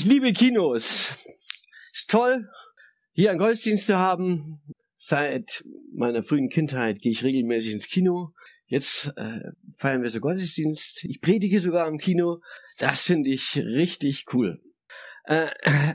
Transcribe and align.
Ich 0.00 0.06
liebe 0.06 0.32
Kinos. 0.32 1.26
Ist 1.92 2.08
toll, 2.08 2.48
hier 3.12 3.28
einen 3.28 3.38
Gottesdienst 3.38 3.84
zu 3.84 3.98
haben. 3.98 4.62
Seit 4.94 5.62
meiner 5.92 6.22
frühen 6.22 6.48
Kindheit 6.48 7.00
gehe 7.02 7.12
ich 7.12 7.22
regelmäßig 7.22 7.74
ins 7.74 7.86
Kino. 7.86 8.32
Jetzt 8.64 9.12
äh, 9.16 9.40
feiern 9.76 10.00
wir 10.00 10.08
so 10.08 10.20
Gottesdienst. 10.20 11.04
Ich 11.04 11.20
predige 11.20 11.60
sogar 11.60 11.86
im 11.86 11.98
Kino. 11.98 12.40
Das 12.78 13.00
finde 13.02 13.28
ich 13.28 13.58
richtig 13.58 14.24
cool. 14.32 14.62
Äh, 15.24 15.48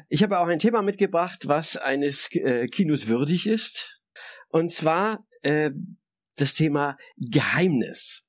ich 0.10 0.22
habe 0.22 0.38
auch 0.38 0.49
ein 0.49 0.60
Thema 0.60 0.84
mitgebracht, 0.84 1.48
was 1.48 1.76
eines 1.76 2.30
äh, 2.35 2.68
Kinos 2.68 3.08
würdig 3.08 3.48
ist. 3.48 3.99
Und 4.49 4.72
zwar 4.72 5.26
äh, 5.41 5.72
das 6.35 6.54
Thema 6.54 6.96
Geheimnis. 7.18 8.22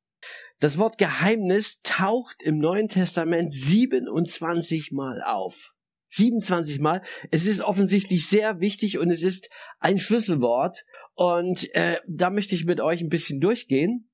Das 0.58 0.78
Wort 0.78 0.96
Geheimnis 0.96 1.80
taucht 1.82 2.42
im 2.42 2.56
Neuen 2.56 2.88
Testament 2.88 3.52
27 3.52 4.90
Mal 4.92 5.20
auf. 5.22 5.74
27 6.16 6.80
Mal. 6.80 7.02
Es 7.30 7.46
ist 7.46 7.60
offensichtlich 7.60 8.28
sehr 8.28 8.60
wichtig 8.60 8.98
und 8.98 9.10
es 9.10 9.22
ist 9.22 9.48
ein 9.78 9.98
Schlüsselwort. 9.98 10.84
Und 11.14 11.72
äh, 11.74 11.98
da 12.06 12.30
möchte 12.30 12.54
ich 12.54 12.64
mit 12.64 12.80
euch 12.80 13.00
ein 13.00 13.08
bisschen 13.08 13.40
durchgehen. 13.40 14.10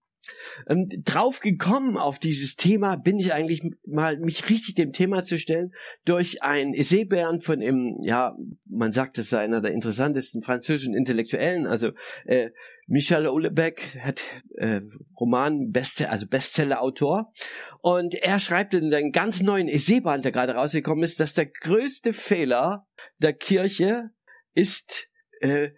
Ähm, 0.69 0.87
drauf 1.05 1.41
gekommen 1.41 1.97
auf 1.97 2.19
dieses 2.19 2.56
Thema 2.56 2.97
bin 2.97 3.19
ich 3.19 3.33
eigentlich 3.33 3.62
mal 3.87 4.19
mich 4.19 4.48
richtig 4.48 4.75
dem 4.75 4.92
Thema 4.92 5.25
zu 5.25 5.39
stellen 5.39 5.73
durch 6.05 6.42
ein 6.42 6.75
Essaybären 6.75 7.41
von 7.41 7.61
im 7.61 7.98
ja 8.03 8.37
man 8.67 8.92
sagt 8.92 9.19
es 9.19 9.31
sei 9.31 9.41
einer 9.41 9.61
der 9.61 9.73
interessantesten 9.73 10.42
französischen 10.42 10.95
Intellektuellen. 10.95 11.67
Also 11.67 11.91
äh, 12.25 12.51
Michel 12.87 13.27
Houellebecq 13.27 13.98
hat 14.01 14.23
äh, 14.56 14.81
Roman 15.19 15.70
Bestseller 15.70 16.12
also 16.12 16.27
Bestseller-Autor. 16.27 17.33
Und 17.81 18.14
er 18.14 18.39
schreibt 18.39 18.75
in 18.75 18.95
einem 18.95 19.11
ganz 19.11 19.42
neuen 19.42 19.69
Essayband 19.69 20.25
der 20.25 20.33
gerade 20.33 20.55
rausgekommen 20.55 21.05
ist 21.05 21.19
dass 21.19 21.34
der 21.34 21.47
größte 21.47 22.12
Fehler 22.12 22.86
der 23.19 23.33
Kirche 23.33 24.11
ist 24.55 25.09
äh, 25.41 25.70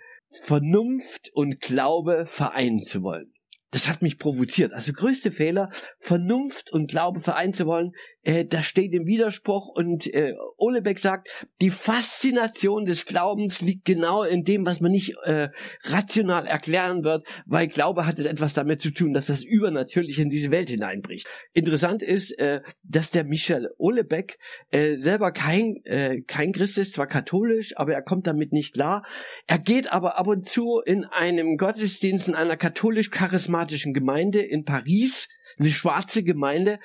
Vernunft 0.43 1.31
und 1.33 1.61
Glaube 1.61 2.27
vereinen 2.27 2.83
zu 2.83 3.03
wollen 3.03 3.34
das 3.75 3.89
hat 3.89 4.03
mich 4.03 4.21
provoziert. 4.21 4.73
Also 4.73 4.93
größte 4.93 5.33
Fehler, 5.33 5.69
Vernunft 5.99 6.73
und 6.73 6.89
Glaube 6.89 7.21
vereinen 7.21 7.53
zu 7.53 7.67
wollen, 7.67 7.91
äh, 8.25 8.45
das 8.45 8.67
steht 8.67 8.93
im 8.93 9.07
Widerspruch 9.07 9.69
und 9.69 10.13
äh, 10.13 10.35
Olebeck 10.57 10.99
sagt, 10.99 11.29
die 11.61 11.71
Faszination 11.71 12.85
des 12.85 13.07
Glaubens 13.07 13.61
liegt 13.61 13.85
genau 13.85 14.23
in 14.23 14.45
dem, 14.45 14.67
was 14.67 14.81
man 14.81 14.93
nicht 14.93 15.15
äh, 15.25 15.49
rational 15.83 16.47
erklären 16.47 17.05
wird, 17.05 17.27
weil 17.47 17.67
Glaube 17.67 18.07
hat 18.07 18.19
es 18.19 18.27
etwas 18.27 18.53
damit 18.55 18.81
zu 18.83 18.91
tun, 18.91 19.13
dass 19.13 19.27
das 19.27 19.45
übernatürlich 19.45 20.19
in 20.19 20.29
diese 20.29 20.51
Welt 20.51 20.71
hineinbricht. 20.71 21.27
Interessant 21.53 22.03
ist, 22.03 22.39
äh, 22.39 22.61
dass 22.83 23.11
der 23.11 23.25
Michel 23.25 23.71
Olebeck 23.79 24.39
äh, 24.71 24.97
selber 24.97 25.33
kein, 25.33 25.77
äh, 25.85 26.23
kein 26.23 26.53
Christ 26.53 26.79
ist, 26.79 26.95
zwar 26.95 27.07
katholisch, 27.07 27.77
aber 27.77 27.93
er 27.95 28.03
kommt 28.03 28.27
damit 28.27 28.53
nicht 28.53 28.75
klar. 28.75 29.05
Er 29.47 29.59
geht 29.59 29.93
aber 29.93 30.19
ab 30.19 30.27
und 30.27 30.47
zu 30.47 30.81
in 30.85 31.05
einem 31.05 31.57
Gottesdienst 31.57 32.29
in 32.29 32.35
einer 32.35 32.57
katholisch-charismatischen 32.57 33.93
Gemeinde 33.93 34.41
in 34.41 34.65
Paris, 34.65 35.29
eine 35.59 35.69
schwarze 35.69 36.23
Gemeinde. 36.23 36.79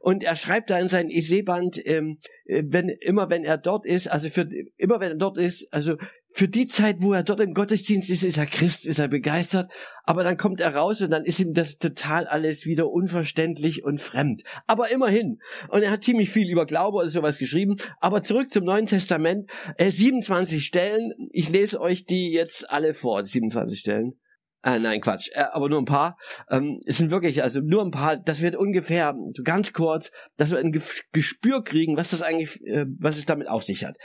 Und 0.00 0.24
er 0.24 0.36
schreibt 0.36 0.70
da 0.70 0.78
in 0.78 0.88
sein 0.88 1.10
Essayband, 1.10 1.80
ähm, 1.84 2.18
äh, 2.44 2.62
wenn, 2.66 2.88
immer 2.88 3.30
wenn 3.30 3.44
er 3.44 3.58
dort 3.58 3.86
ist, 3.86 4.08
also 4.08 4.28
für, 4.28 4.48
immer 4.76 5.00
wenn 5.00 5.12
er 5.12 5.18
dort 5.18 5.38
ist, 5.38 5.72
also 5.72 5.96
für 6.34 6.48
die 6.48 6.66
Zeit, 6.66 6.96
wo 7.00 7.12
er 7.12 7.22
dort 7.22 7.40
im 7.40 7.52
Gottesdienst 7.52 8.08
ist, 8.08 8.24
ist 8.24 8.38
er 8.38 8.46
Christ, 8.46 8.86
ist 8.86 8.98
er 8.98 9.08
begeistert, 9.08 9.70
aber 10.04 10.24
dann 10.24 10.38
kommt 10.38 10.60
er 10.60 10.74
raus 10.74 11.02
und 11.02 11.10
dann 11.10 11.24
ist 11.24 11.38
ihm 11.38 11.52
das 11.52 11.76
total 11.76 12.26
alles 12.26 12.64
wieder 12.64 12.90
unverständlich 12.90 13.84
und 13.84 14.00
fremd. 14.00 14.42
Aber 14.66 14.90
immerhin. 14.90 15.40
Und 15.68 15.82
er 15.82 15.90
hat 15.90 16.04
ziemlich 16.04 16.30
viel 16.30 16.50
über 16.50 16.64
Glaube 16.64 16.98
oder 16.98 17.08
sowas 17.08 17.38
geschrieben. 17.38 17.76
Aber 18.00 18.22
zurück 18.22 18.52
zum 18.52 18.64
Neuen 18.64 18.86
Testament. 18.86 19.50
Äh, 19.76 19.90
27 19.90 20.64
Stellen. 20.64 21.12
Ich 21.30 21.50
lese 21.50 21.80
euch 21.80 22.06
die 22.06 22.32
jetzt 22.32 22.68
alle 22.70 22.94
vor, 22.94 23.24
27 23.24 23.78
Stellen. 23.78 24.14
Äh, 24.64 24.78
nein, 24.78 25.00
Quatsch, 25.00 25.28
äh, 25.32 25.44
aber 25.52 25.68
nur 25.68 25.80
ein 25.80 25.86
paar. 25.86 26.16
Ähm, 26.48 26.80
es 26.86 26.98
sind 26.98 27.10
wirklich, 27.10 27.42
also 27.42 27.60
nur 27.60 27.82
ein 27.82 27.90
paar, 27.90 28.16
das 28.16 28.42
wird 28.42 28.54
ungefähr, 28.54 29.14
so 29.34 29.42
ganz 29.42 29.72
kurz, 29.72 30.12
dass 30.36 30.50
wir 30.52 30.58
ein 30.58 30.72
Gespür 31.12 31.64
kriegen, 31.64 31.96
was 31.96 32.10
das 32.10 32.22
eigentlich, 32.22 32.60
äh, 32.64 32.86
was 32.98 33.18
es 33.18 33.26
damit 33.26 33.48
auf 33.48 33.64
sich 33.64 33.84
hat. 33.84 33.96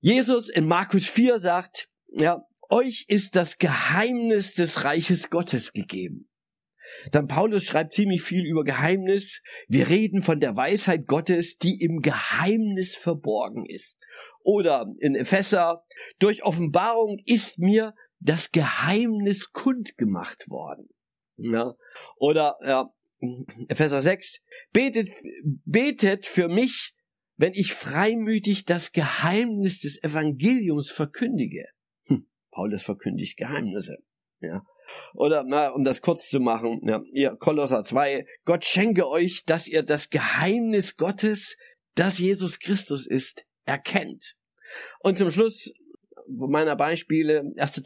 Jesus 0.00 0.48
in 0.48 0.66
Markus 0.66 1.06
4 1.06 1.38
sagt, 1.38 1.88
ja, 2.08 2.42
euch 2.70 3.04
ist 3.08 3.36
das 3.36 3.58
Geheimnis 3.58 4.54
des 4.54 4.84
Reiches 4.84 5.28
Gottes 5.28 5.72
gegeben. 5.72 6.28
Dann 7.10 7.26
Paulus 7.26 7.64
schreibt 7.64 7.94
ziemlich 7.94 8.22
viel 8.22 8.44
über 8.44 8.64
Geheimnis. 8.64 9.42
Wir 9.68 9.88
reden 9.88 10.22
von 10.22 10.40
der 10.40 10.56
Weisheit 10.56 11.06
Gottes, 11.06 11.56
die 11.56 11.80
im 11.80 12.00
Geheimnis 12.00 12.94
verborgen 12.94 13.66
ist. 13.66 13.98
Oder 14.42 14.86
in 14.98 15.14
Epheser, 15.14 15.84
durch 16.18 16.44
Offenbarung 16.44 17.18
ist 17.24 17.58
mir 17.58 17.94
das 18.24 18.50
Geheimnis 18.50 19.52
kundgemacht 19.52 20.48
worden. 20.48 20.88
Ja. 21.36 21.74
Oder 22.16 22.56
ja, 22.64 22.90
Epheser 23.68 24.00
6, 24.00 24.40
betet, 24.72 25.10
betet 25.64 26.26
für 26.26 26.48
mich, 26.48 26.94
wenn 27.36 27.52
ich 27.52 27.74
freimütig 27.74 28.64
das 28.64 28.92
Geheimnis 28.92 29.80
des 29.80 30.02
Evangeliums 30.02 30.90
verkündige. 30.90 31.66
Hm, 32.06 32.26
Paulus 32.50 32.82
verkündigt 32.82 33.36
Geheimnisse. 33.36 33.98
Ja. 34.40 34.64
Oder, 35.14 35.44
na, 35.44 35.70
um 35.70 35.84
das 35.84 36.00
kurz 36.00 36.28
zu 36.28 36.40
machen, 36.40 36.80
ja, 36.84 37.02
ihr 37.12 37.36
Kolosser 37.36 37.82
2, 37.82 38.26
Gott 38.44 38.64
schenke 38.64 39.08
euch, 39.08 39.44
dass 39.44 39.66
ihr 39.66 39.82
das 39.82 40.10
Geheimnis 40.10 40.96
Gottes, 40.96 41.56
das 41.94 42.18
Jesus 42.18 42.58
Christus 42.58 43.06
ist, 43.06 43.44
erkennt. 43.64 44.36
Und 45.00 45.18
zum 45.18 45.30
Schluss 45.30 45.72
meiner 46.28 46.76
Beispiele, 46.76 47.52
1. 47.56 47.82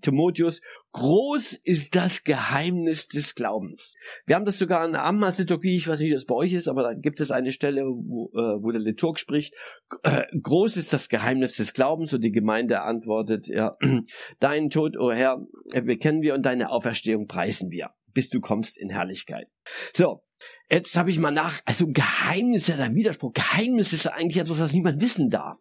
Timotheus, 0.00 0.60
groß 0.92 1.54
ist 1.64 1.94
das 1.96 2.24
Geheimnis 2.24 3.08
des 3.08 3.34
Glaubens. 3.34 3.94
Wir 4.26 4.36
haben 4.36 4.44
das 4.44 4.58
sogar 4.58 4.84
in 4.84 4.92
der 4.92 5.04
Ammas-Liturgie, 5.04 5.76
ich 5.76 5.88
weiß 5.88 6.00
nicht, 6.00 6.10
wie 6.10 6.14
das 6.14 6.26
bei 6.26 6.34
euch 6.34 6.52
ist, 6.52 6.68
aber 6.68 6.82
da 6.82 6.94
gibt 6.94 7.20
es 7.20 7.30
eine 7.30 7.52
Stelle, 7.52 7.82
wo, 7.82 8.30
äh, 8.34 8.62
wo 8.62 8.70
der 8.70 8.80
Liturg 8.80 9.18
spricht, 9.18 9.54
äh, 10.02 10.22
groß 10.40 10.76
ist 10.76 10.92
das 10.92 11.08
Geheimnis 11.08 11.56
des 11.56 11.72
Glaubens 11.72 12.12
und 12.12 12.22
die 12.22 12.32
Gemeinde 12.32 12.82
antwortet, 12.82 13.48
ja, 13.48 13.76
deinen 14.40 14.70
Tod, 14.70 14.96
o 14.96 15.06
oh 15.06 15.12
Herr, 15.12 15.44
bekennen 15.82 16.22
wir 16.22 16.34
und 16.34 16.44
deine 16.44 16.70
Auferstehung 16.70 17.26
preisen 17.26 17.70
wir, 17.70 17.90
bis 18.12 18.28
du 18.28 18.40
kommst 18.40 18.78
in 18.78 18.90
Herrlichkeit. 18.90 19.48
So, 19.94 20.22
Jetzt 20.68 20.96
habe 20.96 21.10
ich 21.10 21.18
mal 21.18 21.30
nach, 21.30 21.60
also 21.66 21.86
Geheimnis 21.86 22.68
ist 22.68 22.78
ja 22.78 22.84
ein 22.84 22.94
Widerspruch. 22.94 23.34
Geheimnis 23.34 23.92
ist 23.92 24.06
ja 24.06 24.12
eigentlich 24.12 24.38
etwas, 24.38 24.58
was 24.58 24.72
niemand 24.72 25.02
wissen 25.02 25.28
darf. 25.28 25.58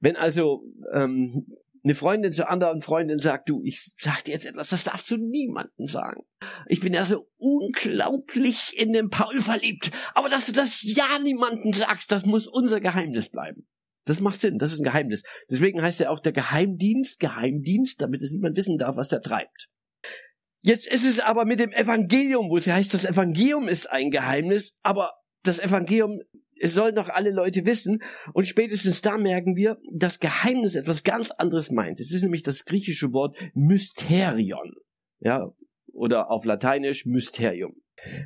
Wenn 0.00 0.16
also 0.16 0.64
ähm, 0.92 1.46
eine 1.82 1.94
Freundin 1.94 2.32
zur 2.32 2.50
anderen 2.50 2.82
Freundin 2.82 3.18
sagt, 3.18 3.48
du, 3.48 3.62
ich 3.64 3.90
sag 3.96 4.22
dir 4.24 4.32
jetzt 4.32 4.46
etwas, 4.46 4.68
das 4.68 4.84
darfst 4.84 5.10
du 5.10 5.16
niemandem 5.16 5.86
sagen. 5.86 6.22
Ich 6.68 6.80
bin 6.80 6.92
ja 6.92 7.04
so 7.04 7.28
unglaublich 7.38 8.74
in 8.76 8.92
den 8.92 9.08
Paul 9.08 9.40
verliebt. 9.40 9.90
Aber 10.14 10.28
dass 10.28 10.46
du 10.46 10.52
das 10.52 10.82
ja 10.82 11.18
niemandem 11.22 11.72
sagst, 11.72 12.12
das 12.12 12.26
muss 12.26 12.46
unser 12.46 12.80
Geheimnis 12.80 13.30
bleiben. 13.30 13.66
Das 14.04 14.20
macht 14.20 14.40
Sinn, 14.40 14.58
das 14.58 14.72
ist 14.72 14.80
ein 14.80 14.84
Geheimnis. 14.84 15.22
Deswegen 15.50 15.82
heißt 15.82 16.00
er 16.00 16.10
auch 16.10 16.20
der 16.20 16.32
Geheimdienst, 16.32 17.20
Geheimdienst, 17.20 18.00
damit 18.00 18.22
es 18.22 18.32
niemand 18.32 18.56
wissen 18.56 18.78
darf, 18.78 18.96
was 18.96 19.08
der 19.08 19.22
treibt. 19.22 19.68
Jetzt 20.62 20.86
ist 20.86 21.06
es 21.06 21.20
aber 21.20 21.44
mit 21.44 21.60
dem 21.60 21.72
Evangelium, 21.72 22.50
wo 22.50 22.56
es 22.56 22.66
heißt, 22.66 22.92
das 22.92 23.06
Evangelium 23.06 23.68
ist 23.68 23.88
ein 23.88 24.10
Geheimnis, 24.10 24.74
aber 24.82 25.12
das 25.42 25.58
Evangelium 25.58 26.20
es 26.60 26.74
sollen 26.74 26.94
doch 26.94 27.08
alle 27.08 27.30
Leute 27.30 27.64
wissen. 27.64 28.02
Und 28.34 28.46
spätestens 28.46 29.00
da 29.00 29.16
merken 29.16 29.56
wir, 29.56 29.78
dass 29.90 30.20
Geheimnis 30.20 30.74
etwas 30.74 31.02
ganz 31.02 31.30
anderes 31.30 31.70
meint. 31.70 32.00
Es 32.00 32.12
ist 32.12 32.22
nämlich 32.22 32.42
das 32.42 32.64
griechische 32.64 33.12
Wort 33.12 33.36
Mysterion. 33.54 34.74
Ja, 35.20 35.50
oder 35.92 36.30
auf 36.30 36.44
Lateinisch 36.44 37.06
Mysterium. 37.06 37.74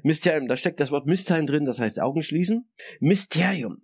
Mysterium, 0.02 0.48
da 0.48 0.56
steckt 0.56 0.80
das 0.80 0.90
Wort 0.90 1.06
Mysterium 1.06 1.46
drin, 1.46 1.64
das 1.64 1.80
heißt 1.80 2.00
Augen 2.00 2.22
schließen. 2.22 2.70
Mysterium. 3.00 3.82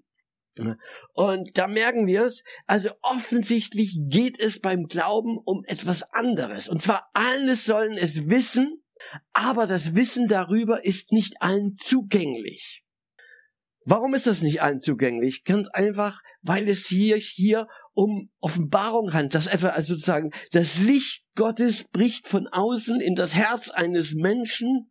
Und 1.14 1.56
da 1.56 1.69
merken 1.69 2.06
wir 2.06 2.23
es, 2.23 2.43
also 2.67 2.91
offensichtlich 3.02 3.99
geht 4.08 4.38
es 4.38 4.61
beim 4.61 4.85
Glauben 4.87 5.38
um 5.38 5.64
etwas 5.67 6.02
anderes. 6.12 6.69
Und 6.69 6.81
zwar 6.81 7.08
alle 7.14 7.56
sollen 7.56 7.97
es 7.97 8.29
wissen, 8.29 8.82
aber 9.32 9.67
das 9.67 9.94
Wissen 9.94 10.26
darüber 10.29 10.85
ist 10.85 11.12
nicht 11.12 11.41
allen 11.41 11.76
zugänglich. 11.79 12.82
Warum 13.85 14.15
ist 14.15 14.27
das 14.27 14.43
nicht 14.43 14.62
allen 14.62 14.81
zugänglich? 14.81 15.44
Ganz 15.44 15.69
einfach, 15.69 16.21
weil 16.43 16.69
es 16.69 16.87
hier, 16.87 17.17
hier 17.17 17.67
um 17.93 18.31
Offenbarung 18.41 19.12
handelt, 19.12 19.35
dass 19.35 19.47
etwa 19.47 19.69
also 19.69 19.94
sozusagen 19.94 20.31
das 20.53 20.79
Licht 20.79 21.25
Gottes 21.35 21.85
bricht 21.85 22.29
von 22.29 22.47
außen 22.47 23.00
in 23.00 23.15
das 23.15 23.35
Herz 23.35 23.71
eines 23.71 24.15
Menschen 24.15 24.91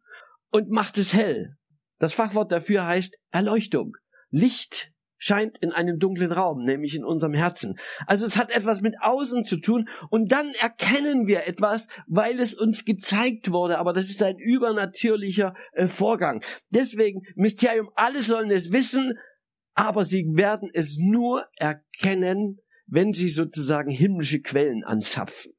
und 0.51 0.69
macht 0.69 0.97
es 0.97 1.13
hell. 1.13 1.55
Das 1.99 2.13
Fachwort 2.13 2.51
dafür 2.51 2.87
heißt 2.87 3.17
Erleuchtung. 3.31 3.95
Licht 4.29 4.91
scheint 5.19 5.59
in 5.59 5.71
einem 5.71 5.99
dunklen 5.99 6.31
Raum, 6.31 6.63
nämlich 6.63 6.95
in 6.95 7.03
unserem 7.03 7.33
Herzen. 7.33 7.77
Also 8.07 8.25
es 8.25 8.37
hat 8.37 8.51
etwas 8.51 8.81
mit 8.81 8.95
außen 9.01 9.45
zu 9.45 9.57
tun 9.57 9.87
und 10.09 10.31
dann 10.31 10.51
erkennen 10.59 11.27
wir 11.27 11.47
etwas, 11.47 11.87
weil 12.07 12.39
es 12.39 12.55
uns 12.55 12.85
gezeigt 12.85 13.51
wurde, 13.51 13.77
aber 13.77 13.93
das 13.93 14.09
ist 14.09 14.23
ein 14.23 14.39
übernatürlicher 14.39 15.53
äh, 15.73 15.87
Vorgang. 15.87 16.41
Deswegen, 16.69 17.21
Mysterium, 17.35 17.91
alle 17.95 18.23
sollen 18.23 18.49
es 18.49 18.71
wissen, 18.71 19.19
aber 19.75 20.05
sie 20.05 20.25
werden 20.33 20.69
es 20.73 20.97
nur 20.97 21.45
erkennen, 21.57 22.59
wenn 22.87 23.13
sie 23.13 23.29
sozusagen 23.29 23.91
himmlische 23.91 24.41
Quellen 24.41 24.83
anzapfen. 24.83 25.53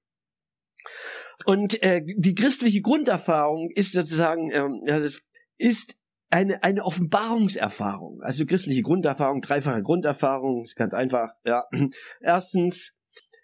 Und 1.45 1.83
äh, 1.83 2.03
die 2.05 2.35
christliche 2.35 2.81
Grunderfahrung 2.81 3.71
ist 3.75 3.93
sozusagen, 3.93 4.51
das 4.87 5.23
ist 5.57 5.95
eine, 6.31 6.62
eine 6.62 6.85
Offenbarungserfahrung, 6.85 8.23
also 8.23 8.47
christliche 8.47 8.82
Grunderfahrung, 8.82 9.41
dreifache 9.41 9.82
Grunderfahrung, 9.82 10.65
ist 10.65 10.77
ganz 10.77 10.94
einfach. 10.94 11.32
Ja. 11.44 11.65
Erstens, 12.21 12.94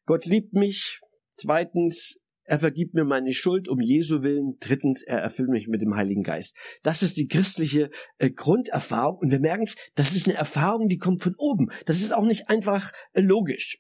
Gott 0.07 0.25
liebt 0.25 0.53
mich. 0.53 1.01
Zweitens, 1.31 2.19
er 2.45 2.61
vergibt 2.61 2.95
mir 2.95 3.05
meine 3.05 3.33
Schuld 3.33 3.69
um 3.69 3.81
Jesu 3.81 4.23
willen. 4.23 4.57
Drittens, 4.61 5.03
er 5.03 5.19
erfüllt 5.19 5.51
mich 5.51 5.67
mit 5.67 5.83
dem 5.83 5.97
Heiligen 5.97 6.23
Geist. 6.23 6.57
Das 6.83 7.03
ist 7.03 7.17
die 7.17 7.27
christliche 7.27 7.91
äh, 8.19 8.31
Grunderfahrung. 8.31 9.19
Und 9.19 9.33
wir 9.33 9.41
merken 9.41 9.65
es, 9.65 9.75
das 9.97 10.15
ist 10.15 10.29
eine 10.29 10.37
Erfahrung, 10.37 10.89
die 10.89 10.99
kommt 10.99 11.23
von 11.23 11.35
oben. 11.37 11.71
Das 11.87 12.01
ist 12.01 12.15
auch 12.15 12.25
nicht 12.25 12.49
einfach 12.49 12.93
äh, 13.13 13.21
logisch. 13.21 13.79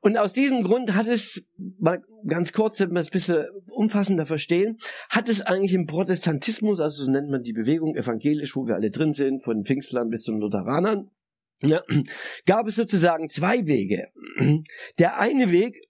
Und 0.00 0.16
aus 0.16 0.32
diesem 0.32 0.62
Grund 0.62 0.94
hat 0.94 1.06
es, 1.06 1.46
mal 1.78 2.02
ganz 2.26 2.52
kurz, 2.52 2.80
wenn 2.80 2.92
wir 2.92 3.00
es 3.00 3.08
ein 3.08 3.12
bisschen 3.12 3.46
umfassender 3.68 4.26
verstehen, 4.26 4.76
hat 5.10 5.28
es 5.28 5.40
eigentlich 5.42 5.74
im 5.74 5.86
Protestantismus, 5.86 6.80
also 6.80 7.04
so 7.04 7.10
nennt 7.10 7.30
man 7.30 7.42
die 7.42 7.52
Bewegung 7.52 7.94
evangelisch, 7.94 8.56
wo 8.56 8.66
wir 8.66 8.74
alle 8.74 8.90
drin 8.90 9.12
sind, 9.12 9.42
von 9.42 9.64
Pfingstlern 9.64 10.08
bis 10.08 10.22
zu 10.22 10.32
Lutheranern, 10.32 11.10
ja, 11.62 11.82
gab 12.46 12.66
es 12.66 12.76
sozusagen 12.76 13.28
zwei 13.28 13.66
Wege. 13.66 14.08
Der 14.98 15.18
eine 15.18 15.52
Weg 15.52 15.80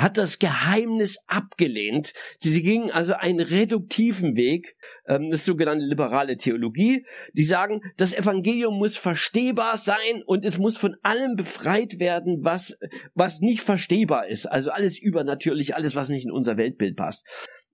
hat 0.00 0.18
das 0.18 0.38
Geheimnis 0.38 1.18
abgelehnt. 1.26 2.12
Sie 2.38 2.62
gingen 2.62 2.90
also 2.90 3.14
einen 3.14 3.40
reduktiven 3.40 4.36
Weg, 4.36 4.76
ähm, 5.06 5.30
das 5.30 5.44
sogenannte 5.44 5.84
liberale 5.84 6.36
Theologie. 6.36 7.04
Die 7.32 7.44
sagen, 7.44 7.80
das 7.96 8.14
Evangelium 8.14 8.78
muss 8.78 8.96
verstehbar 8.96 9.76
sein 9.76 10.22
und 10.26 10.44
es 10.44 10.58
muss 10.58 10.76
von 10.76 10.96
allem 11.02 11.36
befreit 11.36 11.98
werden, 11.98 12.38
was, 12.42 12.76
was 13.14 13.40
nicht 13.40 13.62
verstehbar 13.62 14.28
ist. 14.28 14.46
Also 14.46 14.70
alles 14.70 14.98
übernatürlich, 14.98 15.74
alles, 15.74 15.94
was 15.94 16.08
nicht 16.08 16.24
in 16.24 16.32
unser 16.32 16.56
Weltbild 16.56 16.96
passt. 16.96 17.26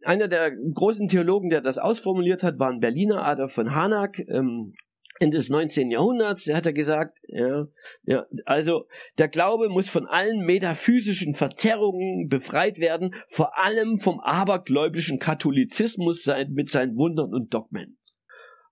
Einer 0.04 0.28
der 0.28 0.52
großen 0.52 1.08
Theologen, 1.08 1.50
der 1.50 1.60
das 1.60 1.78
ausformuliert 1.78 2.42
hat, 2.42 2.58
war 2.58 2.70
ein 2.70 2.80
Berliner 2.80 3.24
Adolf 3.24 3.52
von 3.52 3.74
Hanak. 3.74 4.18
Ähm, 4.28 4.74
Ende 5.18 5.38
des 5.38 5.48
19. 5.48 5.90
Jahrhunderts, 5.90 6.46
hat 6.46 6.66
er 6.66 6.72
gesagt, 6.72 7.18
ja, 7.28 7.66
ja, 8.04 8.26
also 8.44 8.86
der 9.18 9.28
Glaube 9.28 9.68
muss 9.68 9.88
von 9.88 10.06
allen 10.06 10.44
metaphysischen 10.44 11.34
Verzerrungen 11.34 12.28
befreit 12.28 12.78
werden, 12.78 13.14
vor 13.28 13.58
allem 13.58 13.98
vom 13.98 14.20
abergläubischen 14.20 15.18
Katholizismus 15.18 16.22
sein, 16.22 16.52
mit 16.52 16.68
seinen 16.68 16.96
Wundern 16.96 17.32
und 17.32 17.52
Dogmen. 17.54 17.98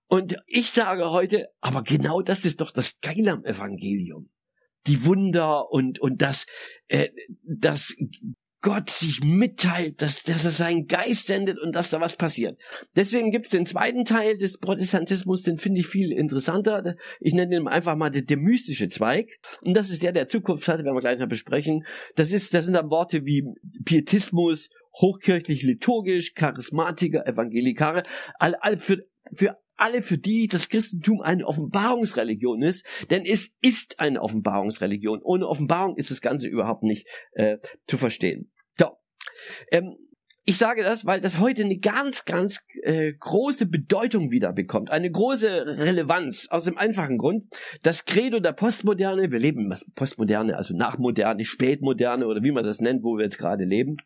Und 0.07 0.37
ich 0.47 0.69
sage 0.71 1.09
heute, 1.09 1.47
aber 1.61 1.81
genau 1.81 2.21
das 2.21 2.45
ist 2.45 2.61
doch 2.61 2.71
das 2.71 2.99
Geile 3.01 3.31
am 3.31 3.45
Evangelium. 3.45 4.29
Die 4.87 5.05
Wunder 5.05 5.71
und, 5.71 5.99
und 5.99 6.21
das, 6.21 6.45
äh, 6.89 7.09
das 7.41 7.95
Gott 8.65 8.89
sich 8.89 9.23
mitteilt, 9.23 10.01
dass, 10.01 10.23
dass 10.23 10.43
er 10.43 10.49
seinen 10.49 10.87
Geist 10.87 11.27
sendet 11.27 11.59
und 11.59 11.75
dass 11.75 11.91
da 11.91 12.01
was 12.01 12.17
passiert. 12.17 12.59
Deswegen 12.95 13.29
gibt 13.29 13.45
es 13.45 13.51
den 13.51 13.67
zweiten 13.67 14.05
Teil 14.05 14.37
des 14.37 14.57
Protestantismus, 14.57 15.43
den 15.43 15.59
finde 15.59 15.81
ich 15.81 15.87
viel 15.87 16.11
interessanter. 16.11 16.95
Ich 17.19 17.35
nenne 17.35 17.57
ihn 17.57 17.67
einfach 17.67 17.95
mal 17.95 18.09
der, 18.09 18.23
der, 18.23 18.37
mystische 18.37 18.87
Zweig. 18.87 19.29
Und 19.61 19.75
das 19.75 19.91
ist 19.91 20.01
der, 20.01 20.13
der 20.13 20.29
Zukunft 20.29 20.67
hat, 20.67 20.79
werden 20.79 20.95
wir 20.95 20.99
gleich 20.99 21.19
noch 21.19 21.27
besprechen. 21.27 21.85
Das 22.15 22.31
ist, 22.31 22.55
das 22.55 22.65
sind 22.65 22.73
dann 22.73 22.89
Worte 22.89 23.23
wie 23.23 23.43
Pietismus, 23.85 24.69
hochkirchlich 24.99 25.61
liturgisch, 25.61 26.33
Charismatiker, 26.33 27.27
Evangelikare, 27.27 28.01
all, 28.39 28.55
all 28.55 28.79
für, 28.79 28.97
für 29.37 29.57
alle 29.75 30.01
für 30.01 30.17
die 30.17 30.47
das 30.47 30.69
Christentum 30.69 31.21
eine 31.21 31.45
Offenbarungsreligion 31.45 32.63
ist, 32.63 32.83
denn 33.11 33.25
es 33.27 33.53
ist 33.61 33.99
eine 33.99 34.23
Offenbarungsreligion. 34.23 35.21
Ohne 35.21 35.47
Offenbarung 35.47 35.97
ist 35.97 36.09
das 36.09 36.21
Ganze 36.21 36.47
überhaupt 36.47 36.81
nicht 36.81 37.07
äh, 37.33 37.57
zu 37.85 37.99
verstehen. 37.99 38.49
Ähm, 39.71 39.95
ich 40.47 40.59
sage 40.59 40.83
das, 40.83 41.05
weil 41.05 41.21
das 41.21 41.39
heute 41.39 41.63
eine 41.63 41.79
ganz, 41.79 42.23
ganz 42.25 42.59
äh, 42.83 43.13
große 43.13 43.65
Bedeutung 43.65 44.29
wieder 44.29 44.53
bekommt, 44.53 44.91
eine 44.91 45.11
große 45.11 45.65
Relevanz 45.79 46.47
aus 46.51 46.65
dem 46.65 46.77
einfachen 46.77 47.17
Grund, 47.17 47.45
das 47.81 48.05
Credo 48.05 48.39
der 48.39 48.53
Postmoderne, 48.53 49.31
wir 49.31 49.39
leben 49.39 49.73
Postmoderne, 49.95 50.55
also 50.55 50.75
Nachmoderne, 50.75 51.45
Spätmoderne 51.45 52.27
oder 52.27 52.43
wie 52.43 52.51
man 52.51 52.63
das 52.63 52.79
nennt, 52.79 53.03
wo 53.03 53.17
wir 53.17 53.23
jetzt 53.23 53.39
gerade 53.39 53.63
leben, 53.63 53.97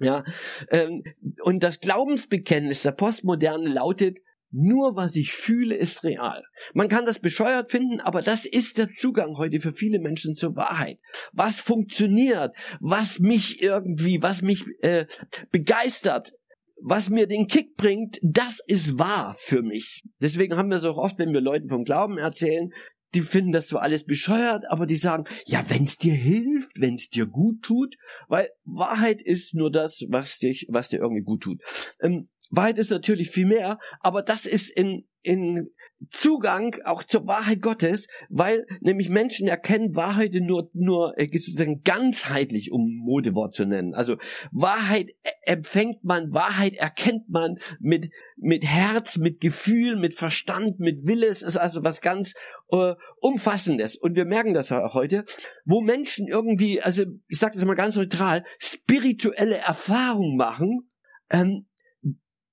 ja, 0.00 0.24
ähm, 0.70 1.04
und 1.42 1.62
das 1.62 1.78
Glaubensbekenntnis 1.78 2.82
der 2.82 2.92
Postmoderne 2.92 3.68
lautet, 3.68 4.18
nur 4.54 4.94
was 4.94 5.16
ich 5.16 5.32
fühle, 5.32 5.74
ist 5.74 6.04
real. 6.04 6.44
Man 6.74 6.88
kann 6.88 7.06
das 7.06 7.18
bescheuert 7.18 7.70
finden, 7.70 8.00
aber 8.00 8.22
das 8.22 8.46
ist 8.46 8.78
der 8.78 8.90
Zugang 8.90 9.36
heute 9.36 9.60
für 9.60 9.72
viele 9.72 9.98
Menschen 9.98 10.36
zur 10.36 10.54
Wahrheit. 10.54 10.98
Was 11.32 11.58
funktioniert, 11.58 12.54
was 12.80 13.18
mich 13.18 13.60
irgendwie, 13.60 14.22
was 14.22 14.42
mich 14.42 14.64
äh, 14.82 15.06
begeistert, 15.50 16.32
was 16.80 17.10
mir 17.10 17.26
den 17.26 17.46
Kick 17.46 17.76
bringt, 17.76 18.18
das 18.22 18.60
ist 18.66 18.98
wahr 18.98 19.34
für 19.38 19.62
mich. 19.62 20.02
Deswegen 20.20 20.56
haben 20.56 20.70
wir 20.70 20.76
es 20.76 20.84
auch 20.84 20.98
oft, 20.98 21.18
wenn 21.18 21.32
wir 21.32 21.40
Leuten 21.40 21.68
vom 21.68 21.84
Glauben 21.84 22.18
erzählen, 22.18 22.70
die 23.14 23.22
finden 23.22 23.52
das 23.52 23.68
so 23.68 23.78
alles 23.78 24.04
bescheuert, 24.04 24.64
aber 24.70 24.86
die 24.86 24.96
sagen, 24.96 25.24
ja, 25.46 25.64
wenn's 25.68 25.98
dir 25.98 26.14
hilft, 26.14 26.72
wenn's 26.80 27.08
dir 27.08 27.26
gut 27.26 27.62
tut, 27.62 27.96
weil 28.28 28.48
Wahrheit 28.64 29.22
ist 29.22 29.54
nur 29.54 29.70
das, 29.70 30.04
was 30.08 30.38
dich, 30.38 30.66
was 30.68 30.88
dir 30.88 30.98
irgendwie 30.98 31.22
gut 31.22 31.42
tut. 31.42 31.60
Ähm, 32.00 32.28
Wahrheit 32.50 32.78
ist 32.78 32.90
natürlich 32.90 33.30
viel 33.30 33.46
mehr, 33.46 33.78
aber 34.00 34.22
das 34.22 34.46
ist 34.46 34.70
in, 34.70 35.06
in 35.22 35.70
Zugang 36.10 36.76
auch 36.84 37.02
zur 37.02 37.26
Wahrheit 37.26 37.62
Gottes, 37.62 38.08
weil 38.28 38.66
nämlich 38.80 39.08
Menschen 39.08 39.48
erkennen 39.48 39.94
Wahrheit 39.94 40.34
nur, 40.34 40.70
nur 40.74 41.18
äh, 41.18 41.28
sozusagen 41.32 41.82
ganzheitlich, 41.82 42.72
um 42.72 43.00
Modewort 43.02 43.54
zu 43.54 43.64
nennen. 43.64 43.94
Also 43.94 44.16
Wahrheit 44.52 45.10
e, 45.22 45.30
empfängt 45.42 46.04
man, 46.04 46.32
Wahrheit 46.32 46.76
erkennt 46.76 47.28
man 47.28 47.56
mit, 47.80 48.10
mit 48.36 48.64
Herz, 48.64 49.16
mit 49.16 49.40
Gefühl, 49.40 49.96
mit 49.96 50.14
Verstand, 50.14 50.78
mit 50.78 51.06
Wille. 51.06 51.26
Es 51.26 51.42
ist 51.42 51.56
also 51.56 51.82
was 51.84 52.00
ganz 52.00 52.34
äh, 52.68 52.94
Umfassendes. 53.20 53.96
Und 53.96 54.16
wir 54.16 54.24
merken 54.24 54.54
das 54.54 54.70
heute, 54.70 55.24
wo 55.64 55.80
Menschen 55.80 56.28
irgendwie, 56.28 56.82
also 56.82 57.04
ich 57.28 57.38
sage 57.38 57.54
das 57.54 57.64
mal 57.64 57.74
ganz 57.74 57.96
neutral, 57.96 58.44
spirituelle 58.58 59.56
Erfahrungen 59.56 60.36
machen, 60.36 60.90
ähm, 61.30 61.66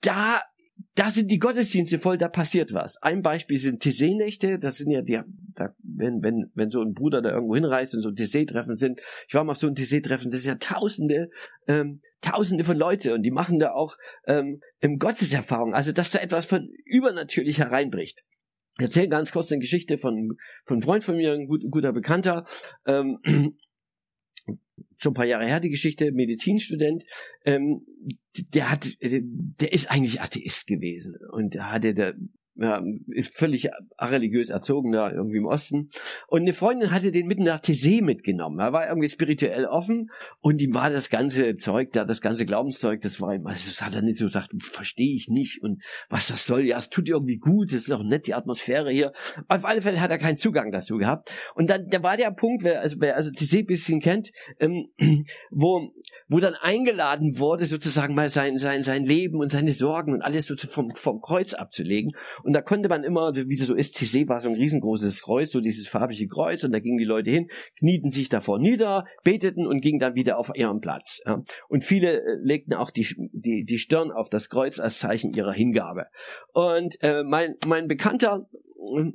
da, 0.02 0.42
da 0.96 1.10
sind 1.10 1.32
die 1.32 1.40
Gottesdienste 1.40 2.00
voll, 2.00 2.18
da 2.18 2.28
passiert 2.28 2.74
was. 2.74 2.98
Ein 3.02 3.22
Beispiel 3.22 3.58
sind 3.58 3.82
TC-Nächte, 3.82 4.60
das 4.60 4.78
sind 4.78 4.92
ja 4.92 5.02
die, 5.02 5.22
da, 5.56 5.74
wenn, 5.84 6.22
wenn, 6.22 6.52
wenn 6.54 6.70
so 6.70 6.82
ein 6.82 6.94
Bruder 6.94 7.22
da 7.22 7.32
irgendwo 7.32 7.56
hinreist 7.56 7.96
und 7.96 8.02
so 8.02 8.10
ein 8.10 8.16
TC-Treffen 8.16 8.76
sind, 8.76 9.00
ich 9.28 9.34
war 9.34 9.44
mal 9.44 9.52
auf 9.52 9.58
so 9.58 9.68
ein 9.68 9.76
TC-Treffen, 9.76 10.30
das 10.30 10.44
sind 10.44 10.52
ja 10.52 10.58
tausende, 10.58 11.30
ähm, 11.68 12.02
tausende 12.22 12.64
von 12.64 12.78
Leute 12.78 13.14
und 13.14 13.24
die 13.24 13.32
machen 13.32 13.60
da 13.60 13.72
auch 13.72 13.96
ähm, 14.26 14.62
im 14.80 14.98
Gotteserfahrung, 14.98 15.74
also 15.74 15.92
dass 15.92 16.12
da 16.12 16.20
etwas 16.20 16.46
von 16.46 16.68
übernatürlich 16.86 17.60
hereinbricht. 17.60 18.24
Ich 18.80 18.86
erzähle 18.86 19.10
ganz 19.10 19.32
kurz 19.32 19.52
eine 19.52 19.60
Geschichte 19.60 19.98
von, 19.98 20.38
von 20.66 20.78
einem 20.78 20.84
Freund 20.84 21.04
von 21.04 21.16
mir, 21.16 21.34
ein 21.34 21.48
gut, 21.48 21.62
guter 21.70 21.94
Bekannter, 21.94 22.46
ähm, 22.86 23.20
schon 24.98 25.12
ein 25.12 25.16
paar 25.16 25.26
Jahre 25.26 25.46
her 25.46 25.60
die 25.60 25.70
Geschichte, 25.70 26.12
Medizinstudent, 26.12 27.06
ähm, 27.46 27.86
der 28.54 28.72
hat, 28.72 28.90
der 29.02 29.74
ist 29.74 29.90
eigentlich 29.92 30.22
Atheist 30.22 30.68
gewesen. 30.68 31.16
Und 31.32 31.56
da 31.56 31.72
hatte 31.72 31.94
der 31.94 32.16
ja, 32.56 32.82
ist 33.08 33.36
völlig 33.36 33.70
religiös 34.00 34.50
erzogen 34.50 34.92
da 34.92 35.12
irgendwie 35.12 35.38
im 35.38 35.46
Osten. 35.46 35.90
Und 36.28 36.42
eine 36.42 36.54
Freundin 36.54 36.92
hatte 36.92 37.12
den 37.12 37.28
mitten 37.28 37.44
nach 37.44 37.60
Tessé 37.60 38.04
mitgenommen. 38.04 38.60
Er 38.60 38.74
war 38.74 38.88
irgendwie 38.88 39.08
spirituell 39.08 39.66
offen 39.66 40.12
und 40.42 40.62
ihm 40.62 40.74
war 40.74 40.90
das 40.90 41.10
ganze 41.10 41.56
Zeug, 41.58 41.92
da 41.94 42.04
das 42.04 42.22
ganze 42.22 42.46
Glaubenszeug, 42.46 43.02
das 43.02 43.22
war 43.22 43.34
ihm, 43.34 43.48
also 43.48 43.70
das 43.70 43.82
hat 43.82 43.96
er 43.96 44.02
nicht 44.02 44.18
so 44.18 44.26
gesagt, 44.26 44.52
verstehe 44.60 45.16
ich 45.16 45.28
nicht 45.30 45.64
und 45.64 45.82
was 46.10 46.28
das 46.28 46.46
soll. 46.46 46.66
Ja, 46.66 46.78
es 46.78 46.90
tut 46.90 47.08
irgendwie 47.08 47.38
gut, 47.38 47.72
es 47.72 47.84
ist 47.84 47.92
auch 47.92 48.04
nett, 48.04 48.28
die 48.28 48.34
Atmosphäre 48.34 48.92
hier. 48.92 49.14
Auf 49.48 49.66
alle 49.66 49.82
Fälle 49.82 50.02
hat 50.02 50.12
er 50.12 50.18
keinen 50.18 50.38
Zugang 50.38 50.72
dazu 50.72 50.98
gehabt. 50.98 51.32
Und 51.56 51.70
dann, 51.70 51.88
da 51.90 52.04
war 52.04 52.18
der 52.18 52.32
Punkt, 52.32 52.64
wer, 52.64 52.82
also 52.82 52.98
wer 53.00 53.16
also 53.16 53.30
Tessé 53.30 53.66
bisschen 53.66 54.02
kennt, 54.02 54.32
ähm, 54.60 54.88
wo, 55.52 55.92
wo 56.28 56.40
dann 56.40 56.56
eingeladen 56.56 57.40
wurde, 57.40 57.66
sozusagen 57.66 58.14
mal 58.14 58.30
sein, 58.30 58.58
sein, 58.58 58.84
sein 58.84 59.06
Leben 59.06 59.40
und 59.40 59.50
seine 59.50 59.74
Sorgen 59.74 60.14
und 60.14 60.22
alles 60.22 60.48
so 60.48 60.56
vom, 60.56 60.92
vom 60.96 61.22
Kreuz 61.22 61.54
abzulegen. 61.54 62.12
Und 62.44 62.54
da 62.54 62.62
konnte 62.62 62.90
man 62.90 63.04
immer, 63.04 63.36
wie 63.36 63.54
es 63.54 63.66
so 63.66 63.76
ist, 63.76 63.98
TC 63.98 64.28
war 64.28 64.42
so 64.42 64.50
ein 64.50 64.56
riesengroßes 64.56 65.22
Kreuz, 65.22 65.52
so 65.52 65.60
dieses 65.60 65.88
farbige 65.88 66.28
Kreuz, 66.28 66.64
und 66.64 66.72
da 66.72 66.80
gingen 66.80 66.98
die 66.98 67.06
Leute 67.06 67.30
hin, 67.30 67.48
knieten 67.78 68.10
sich 68.10 68.30
davor 68.30 68.60
nieder, 68.60 69.06
beteten 69.24 69.66
und 69.68 69.82
gingen 69.82 70.00
dann 70.00 70.16
wieder 70.16 70.38
auf 70.38 70.52
ihren 70.56 70.80
Platz. 70.80 71.20
Ja. 71.26 71.42
Und 71.70 71.84
viele 71.84 72.22
äh, 72.22 72.38
legten 72.42 72.74
auch 72.74 72.92
die, 72.92 73.08
die, 73.32 73.66
die 73.66 73.78
Stirn 73.78 74.12
auf 74.12 74.30
das 74.30 74.50
Kreuz 74.50 74.80
als 74.80 75.00
Zeichen 75.00 75.34
ihrer 75.34 75.54
Hingabe. 75.54 76.06
Und 76.54 76.96
äh, 77.02 77.24
mein, 77.24 77.56
mein 77.66 77.88
Bekannter 77.88 78.48
äh, 78.96 79.12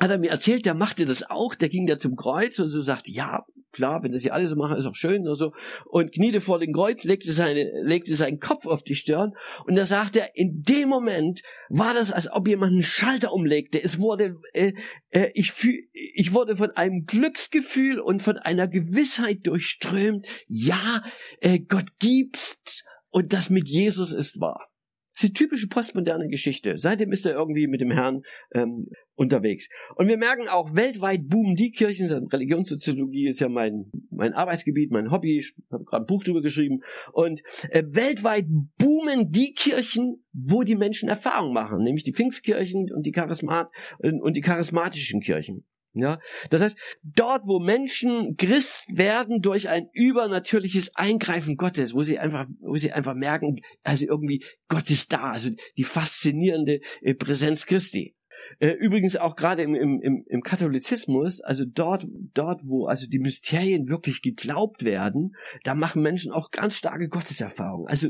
hat 0.00 0.10
er 0.10 0.18
mir 0.18 0.30
erzählt, 0.30 0.64
der 0.64 0.74
machte 0.74 1.06
das 1.06 1.22
auch, 1.28 1.54
der 1.54 1.68
ging 1.68 1.86
da 1.86 1.98
zum 1.98 2.16
Kreuz 2.16 2.58
und 2.58 2.68
so 2.68 2.80
sagte, 2.80 3.10
ja, 3.10 3.44
klar, 3.72 4.02
wenn 4.02 4.12
das 4.12 4.22
hier 4.22 4.34
alle 4.34 4.48
so 4.48 4.56
machen, 4.56 4.76
ist 4.76 4.86
auch 4.86 4.94
schön 4.94 5.22
oder 5.22 5.36
so. 5.36 5.52
Und 5.86 6.12
kniete 6.12 6.40
vor 6.40 6.58
dem 6.58 6.72
Kreuz, 6.72 7.04
legte, 7.04 7.32
seine, 7.32 7.70
legte 7.82 8.14
seinen 8.14 8.38
Kopf 8.38 8.66
auf 8.66 8.82
die 8.82 8.94
Stirn 8.94 9.32
und 9.66 9.76
da 9.76 9.86
sagte 9.86 10.20
er, 10.20 10.30
in 10.34 10.62
dem 10.62 10.88
Moment 10.88 11.42
war 11.68 11.94
das, 11.94 12.12
als 12.12 12.30
ob 12.30 12.48
jemand 12.48 12.72
einen 12.72 12.82
Schalter 12.82 13.32
umlegte. 13.32 13.82
Es 13.82 13.98
wurde, 13.98 14.36
äh, 14.52 14.72
äh, 15.10 15.30
ich, 15.34 15.52
fühl, 15.52 15.80
ich 15.92 16.32
wurde 16.32 16.56
von 16.56 16.70
einem 16.70 17.04
Glücksgefühl 17.06 18.00
und 18.00 18.22
von 18.22 18.38
einer 18.38 18.68
Gewissheit 18.68 19.46
durchströmt. 19.46 20.26
Ja, 20.46 21.02
äh, 21.40 21.58
Gott 21.58 21.98
gibt's 21.98 22.84
und 23.10 23.32
das 23.32 23.50
mit 23.50 23.68
Jesus 23.68 24.12
ist 24.12 24.40
wahr. 24.40 24.68
Das 25.14 25.24
ist 25.24 25.30
die 25.30 25.44
typische 25.44 25.68
postmoderne 25.68 26.28
Geschichte. 26.28 26.78
Seitdem 26.78 27.12
ist 27.12 27.26
er 27.26 27.34
irgendwie 27.34 27.66
mit 27.66 27.80
dem 27.80 27.90
Herrn 27.90 28.22
ähm, 28.54 28.88
unterwegs. 29.14 29.68
Und 29.96 30.08
wir 30.08 30.16
merken 30.16 30.48
auch, 30.48 30.74
weltweit 30.74 31.28
boomen 31.28 31.54
die 31.54 31.70
Kirchen. 31.70 32.08
Religionssoziologie 32.26 33.28
ist 33.28 33.40
ja 33.40 33.48
mein, 33.48 33.90
mein 34.10 34.32
Arbeitsgebiet, 34.32 34.90
mein 34.90 35.10
Hobby. 35.10 35.38
Ich 35.38 35.54
habe 35.70 35.84
gerade 35.84 36.04
ein 36.04 36.06
Buch 36.06 36.24
darüber 36.24 36.42
geschrieben. 36.42 36.80
Und 37.12 37.42
äh, 37.70 37.82
weltweit 37.86 38.46
boomen 38.78 39.30
die 39.30 39.52
Kirchen, 39.52 40.24
wo 40.32 40.62
die 40.62 40.76
Menschen 40.76 41.08
Erfahrung 41.08 41.52
machen, 41.52 41.82
nämlich 41.82 42.04
die 42.04 42.12
Pfingstkirchen 42.12 42.92
und 42.92 43.04
die, 43.04 43.12
Charismat 43.12 43.70
und 43.98 44.36
die 44.36 44.40
charismatischen 44.40 45.20
Kirchen. 45.20 45.64
Ja, 45.94 46.20
das 46.48 46.62
heißt, 46.62 46.98
dort, 47.02 47.42
wo 47.44 47.58
Menschen 47.58 48.36
Christ 48.38 48.84
werden 48.88 49.42
durch 49.42 49.68
ein 49.68 49.88
übernatürliches 49.92 50.96
Eingreifen 50.96 51.56
Gottes, 51.56 51.92
wo 51.92 52.02
sie 52.02 52.18
einfach, 52.18 52.46
wo 52.60 52.78
sie 52.78 52.92
einfach 52.92 53.14
merken, 53.14 53.60
also 53.82 54.06
irgendwie 54.06 54.42
Gott 54.68 54.88
ist 54.88 55.12
da, 55.12 55.32
also 55.32 55.50
die 55.76 55.84
faszinierende 55.84 56.80
äh, 57.02 57.14
Präsenz 57.14 57.66
Christi. 57.66 58.16
Äh, 58.58 58.70
übrigens 58.70 59.16
auch 59.16 59.36
gerade 59.36 59.62
im, 59.62 59.74
im, 59.74 60.24
im 60.26 60.42
Katholizismus, 60.42 61.40
also 61.40 61.64
dort, 61.66 62.04
dort, 62.34 62.62
wo 62.64 62.86
also 62.86 63.06
die 63.06 63.18
Mysterien 63.18 63.88
wirklich 63.88 64.22
geglaubt 64.22 64.84
werden, 64.84 65.34
da 65.64 65.74
machen 65.74 66.02
Menschen 66.02 66.32
auch 66.32 66.50
ganz 66.50 66.76
starke 66.76 67.08
Gotteserfahrungen. 67.08 67.88
Also 67.88 68.08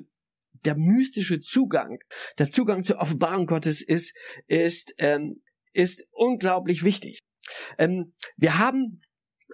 der 0.64 0.76
mystische 0.76 1.40
Zugang, 1.40 1.99
der 2.38 2.52
Zugang 2.52 2.84
zur 2.84 2.99
Offenbarung 2.99 3.46
Gottes 3.46 3.82
ist, 3.82 4.14
ist, 4.46 4.94
ähm, 4.99 5.42
ist 5.72 6.06
unglaublich 6.12 6.84
wichtig. 6.84 7.18
Ähm, 7.78 8.12
wir 8.37 8.58
haben 8.58 9.00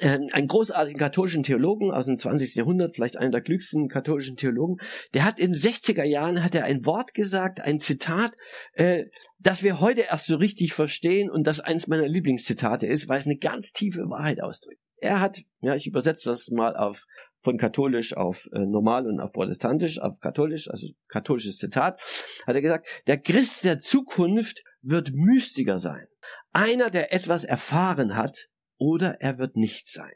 einen 0.01 0.49
großartigen 0.49 0.99
katholischen 0.99 1.43
Theologen 1.43 1.91
aus 1.91 2.07
dem 2.07 2.17
20. 2.17 2.55
Jahrhundert, 2.55 2.95
vielleicht 2.95 3.17
einer 3.17 3.31
der 3.31 3.41
klügsten 3.41 3.89
katholischen 3.89 4.37
Theologen, 4.37 4.77
der 5.15 5.25
hat 5.25 5.39
in 5.39 5.53
den 5.53 5.61
60er 5.61 6.05
Jahren 6.05 6.43
hat 6.43 6.55
er 6.55 6.65
ein 6.65 6.85
Wort 6.85 7.15
gesagt, 7.15 7.61
ein 7.61 7.81
Zitat, 7.81 8.33
äh, 8.73 9.05
das 9.39 9.63
wir 9.63 9.81
heute 9.81 10.03
erst 10.03 10.27
so 10.27 10.37
richtig 10.37 10.75
verstehen 10.75 11.31
und 11.31 11.47
das 11.47 11.61
eines 11.61 11.87
meiner 11.87 12.09
Lieblingszitate 12.09 12.87
ist, 12.87 13.09
weil 13.09 13.19
es 13.19 13.27
eine 13.27 13.39
ganz 13.39 13.73
tiefe 13.73 14.03
Wahrheit 14.09 14.43
ausdrückt. 14.43 14.81
Er 15.01 15.21
hat, 15.21 15.41
ja, 15.61 15.77
ich 15.77 15.87
übersetze 15.87 16.31
das 16.31 16.49
mal 16.51 16.77
auf 16.77 17.05
von 17.43 17.57
katholisch 17.57 18.17
auf 18.17 18.49
äh, 18.53 18.59
normal 18.59 19.07
und 19.07 19.21
auf 19.21 19.33
protestantisch, 19.33 20.01
auf 20.01 20.19
katholisch, 20.21 20.69
also 20.69 20.89
katholisches 21.09 21.57
Zitat, 21.57 22.01
hat 22.47 22.55
er 22.55 22.61
gesagt, 22.61 22.89
der 23.07 23.19
Christ 23.19 23.65
der 23.65 23.79
Zukunft 23.79 24.63
wird 24.83 25.13
Mystiker 25.15 25.79
sein. 25.79 26.07
Einer, 26.53 26.91
der 26.91 27.13
etwas 27.13 27.45
erfahren 27.45 28.17
hat, 28.17 28.49
oder 28.79 29.21
er 29.21 29.39
wird 29.39 29.57
nicht 29.57 29.89
sein. 29.89 30.13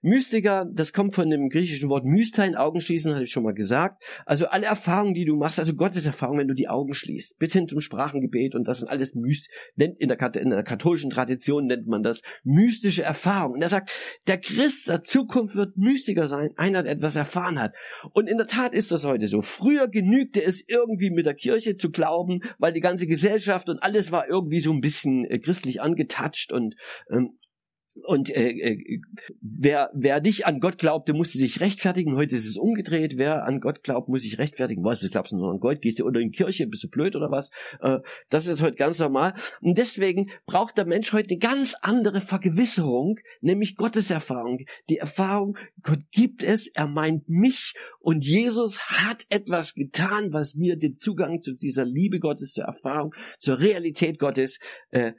Mystiker, 0.00 0.66
das 0.72 0.92
kommt 0.92 1.14
von 1.14 1.30
dem 1.30 1.48
griechischen 1.48 1.88
Wort 1.88 2.04
Mystein, 2.04 2.56
Augen 2.56 2.80
schließen, 2.80 3.12
hatte 3.14 3.24
ich 3.24 3.32
schon 3.32 3.44
mal 3.44 3.54
gesagt. 3.54 4.02
Also 4.26 4.46
alle 4.46 4.66
Erfahrungen, 4.66 5.14
die 5.14 5.24
du 5.24 5.36
machst, 5.36 5.58
also 5.58 5.74
Gottes 5.74 6.06
Erfahrung, 6.06 6.38
wenn 6.38 6.48
du 6.48 6.54
die 6.54 6.68
Augen 6.68 6.94
schließt, 6.94 7.38
bis 7.38 7.52
hin 7.52 7.68
zum 7.68 7.80
Sprachengebet 7.80 8.54
und 8.54 8.66
das 8.68 8.80
sind 8.80 8.88
alles 8.88 9.14
myst, 9.14 9.48
nennt 9.76 10.00
in 10.00 10.08
der, 10.08 10.34
in 10.34 10.50
der 10.50 10.62
katholischen 10.62 11.10
Tradition 11.10 11.66
nennt 11.66 11.86
man 11.86 12.02
das 12.02 12.22
mystische 12.44 13.02
Erfahrungen. 13.02 13.56
Und 13.56 13.62
er 13.62 13.68
sagt, 13.68 13.92
der 14.26 14.38
Christ 14.38 14.88
der 14.88 15.02
Zukunft 15.02 15.56
wird 15.56 15.76
Mystiker 15.76 16.28
sein, 16.28 16.50
einer, 16.56 16.82
der 16.82 16.92
etwas 16.92 17.16
erfahren 17.16 17.60
hat. 17.60 17.74
Und 18.12 18.28
in 18.28 18.38
der 18.38 18.46
Tat 18.46 18.74
ist 18.74 18.92
das 18.92 19.04
heute 19.04 19.26
so. 19.26 19.42
Früher 19.42 19.88
genügte 19.88 20.42
es 20.42 20.62
irgendwie 20.66 21.10
mit 21.10 21.26
der 21.26 21.34
Kirche 21.34 21.76
zu 21.76 21.90
glauben, 21.90 22.40
weil 22.58 22.72
die 22.72 22.80
ganze 22.80 23.06
Gesellschaft 23.06 23.68
und 23.68 23.82
alles 23.82 24.12
war 24.12 24.28
irgendwie 24.28 24.60
so 24.60 24.72
ein 24.72 24.80
bisschen 24.80 25.24
äh, 25.24 25.38
christlich 25.38 25.80
angetatscht 25.80 26.52
und 26.52 26.74
ähm, 27.10 27.38
und 27.94 28.30
äh, 28.30 28.50
äh, 28.50 29.00
wer, 29.40 29.90
wer 29.94 30.20
nicht 30.20 30.46
an 30.46 30.60
Gott 30.60 30.78
glaubte, 30.78 31.12
musste 31.12 31.38
sich 31.38 31.60
rechtfertigen. 31.60 32.16
Heute 32.16 32.36
ist 32.36 32.46
es 32.46 32.56
umgedreht. 32.56 33.14
Wer 33.16 33.44
an 33.44 33.60
Gott 33.60 33.82
glaubt, 33.82 34.08
muss 34.08 34.22
sich 34.22 34.38
rechtfertigen. 34.38 34.84
Was, 34.84 35.00
du 35.00 35.08
glaubst 35.08 35.32
nur 35.32 35.50
an 35.50 35.60
Gott? 35.60 35.82
Gehst 35.82 35.98
du 35.98 36.06
unter 36.06 36.20
die 36.20 36.30
Kirche? 36.30 36.66
Bist 36.66 36.84
du 36.84 36.88
blöd 36.88 37.16
oder 37.16 37.30
was? 37.30 37.50
Äh, 37.80 37.98
das 38.30 38.46
ist 38.46 38.62
heute 38.62 38.76
ganz 38.76 38.98
normal. 38.98 39.34
Und 39.60 39.76
deswegen 39.76 40.30
braucht 40.46 40.78
der 40.78 40.86
Mensch 40.86 41.12
heute 41.12 41.30
eine 41.30 41.38
ganz 41.38 41.74
andere 41.82 42.20
Vergewisserung, 42.20 43.18
nämlich 43.40 43.76
Gottes 43.76 44.10
Erfahrung. 44.10 44.60
Die 44.88 44.98
Erfahrung, 44.98 45.58
Gott 45.82 46.00
gibt 46.10 46.42
es, 46.42 46.68
er 46.68 46.86
meint 46.86 47.28
mich 47.28 47.74
und 48.00 48.24
Jesus 48.24 48.78
hat 48.78 49.24
etwas 49.28 49.74
getan, 49.74 50.32
was 50.32 50.54
mir 50.54 50.76
den 50.76 50.96
Zugang 50.96 51.42
zu 51.42 51.54
dieser 51.54 51.84
Liebe 51.84 52.18
Gottes, 52.18 52.52
zur 52.52 52.64
Erfahrung, 52.64 53.14
zur 53.38 53.58
Realität 53.58 54.18
Gottes 54.18 54.58
äh, 54.90 55.12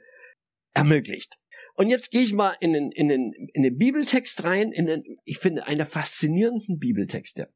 ermöglicht. 0.74 1.38
Und 1.74 1.88
jetzt 1.88 2.10
gehe 2.10 2.22
ich 2.22 2.32
mal 2.32 2.54
in 2.60 2.72
den, 2.72 2.90
in 2.92 3.08
den, 3.08 3.32
in 3.52 3.62
den 3.62 3.76
Bibeltext 3.76 4.44
rein, 4.44 4.70
in 4.72 4.86
den, 4.86 5.02
ich 5.24 5.38
finde, 5.38 5.66
einer 5.66 5.86
faszinierenden 5.86 6.78
Bibeltexte. 6.78 7.52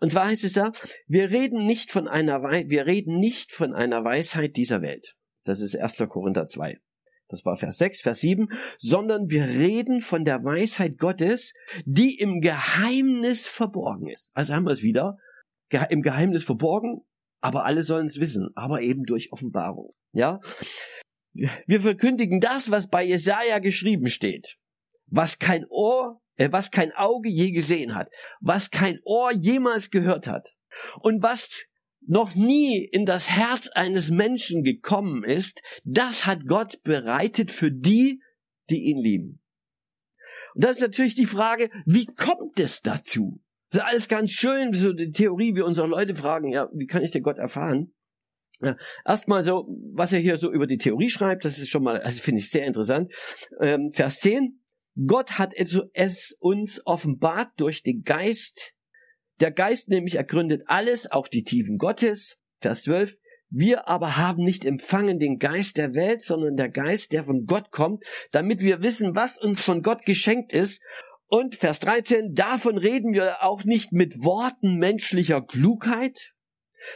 Und 0.00 0.12
zwar 0.12 0.26
heißt 0.26 0.44
es 0.44 0.52
da, 0.52 0.72
wir 1.06 1.30
reden 1.30 1.66
nicht 1.66 1.90
von 1.90 2.06
einer, 2.06 2.42
wir 2.42 2.86
reden 2.86 3.18
nicht 3.18 3.52
von 3.52 3.74
einer 3.74 4.04
Weisheit 4.04 4.56
dieser 4.56 4.82
Welt. 4.82 5.16
Das 5.44 5.60
ist 5.60 5.76
1. 5.76 5.96
Korinther 6.08 6.46
2. 6.46 6.78
Das 7.28 7.44
war 7.44 7.56
Vers 7.56 7.78
6, 7.78 8.02
Vers 8.02 8.20
7, 8.20 8.48
sondern 8.78 9.30
wir 9.30 9.44
reden 9.44 10.00
von 10.00 10.24
der 10.24 10.44
Weisheit 10.44 10.98
Gottes, 10.98 11.54
die 11.84 12.16
im 12.18 12.40
Geheimnis 12.40 13.46
verborgen 13.46 14.08
ist. 14.08 14.30
Also 14.34 14.54
haben 14.54 14.64
wir 14.64 14.70
es 14.70 14.82
wieder, 14.82 15.16
im 15.90 16.02
Geheimnis 16.02 16.44
verborgen, 16.44 17.00
aber 17.40 17.64
alle 17.64 17.82
sollen 17.82 18.06
es 18.06 18.20
wissen, 18.20 18.50
aber 18.54 18.80
eben 18.82 19.04
durch 19.04 19.32
Offenbarung. 19.32 19.94
Ja? 20.12 20.40
Wir 21.66 21.80
verkündigen 21.80 22.40
das, 22.40 22.70
was 22.70 22.88
bei 22.88 23.04
Jesaja 23.04 23.58
geschrieben 23.58 24.08
steht. 24.08 24.56
Was 25.06 25.38
kein 25.38 25.66
Ohr, 25.68 26.20
äh, 26.36 26.48
was 26.50 26.70
kein 26.70 26.92
Auge 26.92 27.28
je 27.28 27.52
gesehen 27.52 27.94
hat. 27.94 28.08
Was 28.40 28.70
kein 28.70 28.98
Ohr 29.04 29.32
jemals 29.32 29.90
gehört 29.90 30.26
hat. 30.26 30.54
Und 31.00 31.22
was 31.22 31.66
noch 32.06 32.34
nie 32.34 32.84
in 32.84 33.04
das 33.04 33.30
Herz 33.30 33.68
eines 33.68 34.10
Menschen 34.10 34.62
gekommen 34.62 35.24
ist, 35.24 35.60
das 35.84 36.26
hat 36.26 36.46
Gott 36.46 36.82
bereitet 36.82 37.50
für 37.50 37.72
die, 37.72 38.20
die 38.70 38.84
ihn 38.84 38.98
lieben. 38.98 39.42
Und 40.54 40.64
das 40.64 40.76
ist 40.76 40.82
natürlich 40.82 41.16
die 41.16 41.26
Frage, 41.26 41.70
wie 41.84 42.06
kommt 42.06 42.58
es 42.58 42.80
dazu? 42.80 43.42
Das 43.70 43.82
ist 43.82 43.88
alles 43.88 44.08
ganz 44.08 44.30
schön, 44.30 44.72
so 44.72 44.92
die 44.92 45.10
Theorie, 45.10 45.54
wie 45.54 45.62
unsere 45.62 45.86
Leute 45.86 46.14
fragen, 46.14 46.52
ja, 46.52 46.68
wie 46.72 46.86
kann 46.86 47.02
ich 47.02 47.10
den 47.10 47.22
Gott 47.22 47.38
erfahren? 47.38 47.92
Ja, 48.60 48.76
erstmal 49.04 49.44
so, 49.44 49.66
was 49.92 50.12
er 50.12 50.18
hier 50.18 50.38
so 50.38 50.50
über 50.50 50.66
die 50.66 50.78
Theorie 50.78 51.10
schreibt, 51.10 51.44
das 51.44 51.58
ist 51.58 51.68
schon 51.68 51.82
mal, 51.82 52.00
also 52.00 52.22
finde 52.22 52.40
ich 52.40 52.50
sehr 52.50 52.66
interessant. 52.66 53.12
Ähm, 53.60 53.90
Vers 53.92 54.20
10. 54.20 54.60
Gott 55.06 55.32
hat 55.32 55.52
es 55.54 56.34
uns 56.38 56.80
offenbart 56.86 57.50
durch 57.58 57.82
den 57.82 58.02
Geist. 58.02 58.72
Der 59.40 59.50
Geist 59.50 59.90
nämlich 59.90 60.14
ergründet 60.14 60.62
alles, 60.66 61.10
auch 61.10 61.28
die 61.28 61.44
Tiefen 61.44 61.76
Gottes. 61.76 62.38
Vers 62.60 62.84
12. 62.84 63.16
Wir 63.50 63.88
aber 63.88 64.16
haben 64.16 64.42
nicht 64.42 64.64
empfangen 64.64 65.18
den 65.18 65.38
Geist 65.38 65.76
der 65.76 65.94
Welt, 65.94 66.22
sondern 66.22 66.56
der 66.56 66.70
Geist, 66.70 67.12
der 67.12 67.24
von 67.24 67.44
Gott 67.44 67.70
kommt, 67.70 68.04
damit 68.32 68.60
wir 68.60 68.82
wissen, 68.82 69.14
was 69.14 69.38
uns 69.38 69.60
von 69.60 69.82
Gott 69.82 70.04
geschenkt 70.04 70.52
ist. 70.52 70.80
Und 71.28 71.56
Vers 71.56 71.80
13, 71.80 72.34
davon 72.34 72.78
reden 72.78 73.12
wir 73.12 73.44
auch 73.44 73.64
nicht 73.64 73.92
mit 73.92 74.24
Worten 74.24 74.76
menschlicher 74.76 75.42
Klugheit, 75.42 76.32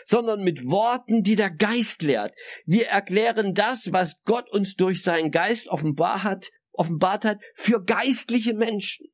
sondern 0.05 0.43
mit 0.43 0.65
Worten, 0.65 1.23
die 1.23 1.37
der 1.37 1.51
Geist 1.51 2.03
lehrt. 2.03 2.35
Wir 2.67 2.89
erklären 2.89 3.55
das, 3.55 3.93
was 3.93 4.15
Gott 4.25 4.51
uns 4.51 4.75
durch 4.75 5.03
seinen 5.03 5.31
Geist 5.31 5.69
offenbar 5.69 6.23
hat, 6.23 6.51
offenbart 6.73 7.25
hat, 7.25 7.39
für 7.55 7.83
geistliche 7.83 8.55
Menschen. 8.55 9.07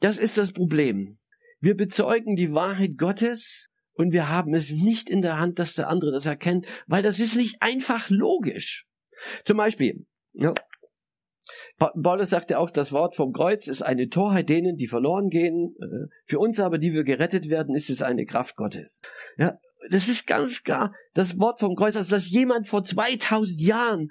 Das 0.00 0.18
ist 0.18 0.38
das 0.38 0.52
Problem. 0.52 1.16
Wir 1.60 1.76
bezeugen 1.76 2.36
die 2.36 2.52
Wahrheit 2.52 2.96
Gottes 2.96 3.68
und 3.94 4.12
wir 4.12 4.28
haben 4.28 4.54
es 4.54 4.70
nicht 4.70 5.10
in 5.10 5.22
der 5.22 5.38
Hand, 5.38 5.58
dass 5.58 5.74
der 5.74 5.88
andere 5.88 6.12
das 6.12 6.26
erkennt, 6.26 6.66
weil 6.86 7.02
das 7.02 7.18
ist 7.18 7.34
nicht 7.34 7.56
einfach 7.60 8.10
logisch. 8.10 8.86
Zum 9.44 9.56
Beispiel, 9.56 10.06
ja, 10.34 10.54
Paulus 11.78 12.30
sagte 12.30 12.58
auch, 12.58 12.70
das 12.70 12.92
Wort 12.92 13.14
vom 13.16 13.32
Kreuz 13.32 13.66
ist 13.68 13.82
eine 13.82 14.08
Torheit 14.08 14.48
denen, 14.48 14.76
die 14.76 14.86
verloren 14.86 15.28
gehen. 15.28 15.74
Äh, 15.80 16.08
für 16.26 16.38
uns 16.38 16.60
aber, 16.60 16.78
die 16.78 16.92
wir 16.92 17.04
gerettet 17.04 17.48
werden, 17.48 17.74
ist 17.74 17.90
es 17.90 18.02
eine 18.02 18.24
Kraft 18.24 18.56
Gottes. 18.56 19.00
Ja, 19.36 19.58
das 19.90 20.08
ist 20.08 20.26
ganz 20.26 20.62
klar. 20.62 20.94
Das 21.14 21.38
Wort 21.38 21.60
vom 21.60 21.74
Kreuz, 21.74 21.96
also 21.96 22.10
dass 22.14 22.30
jemand 22.30 22.68
vor 22.68 22.82
2000 22.82 23.60
Jahren 23.60 24.08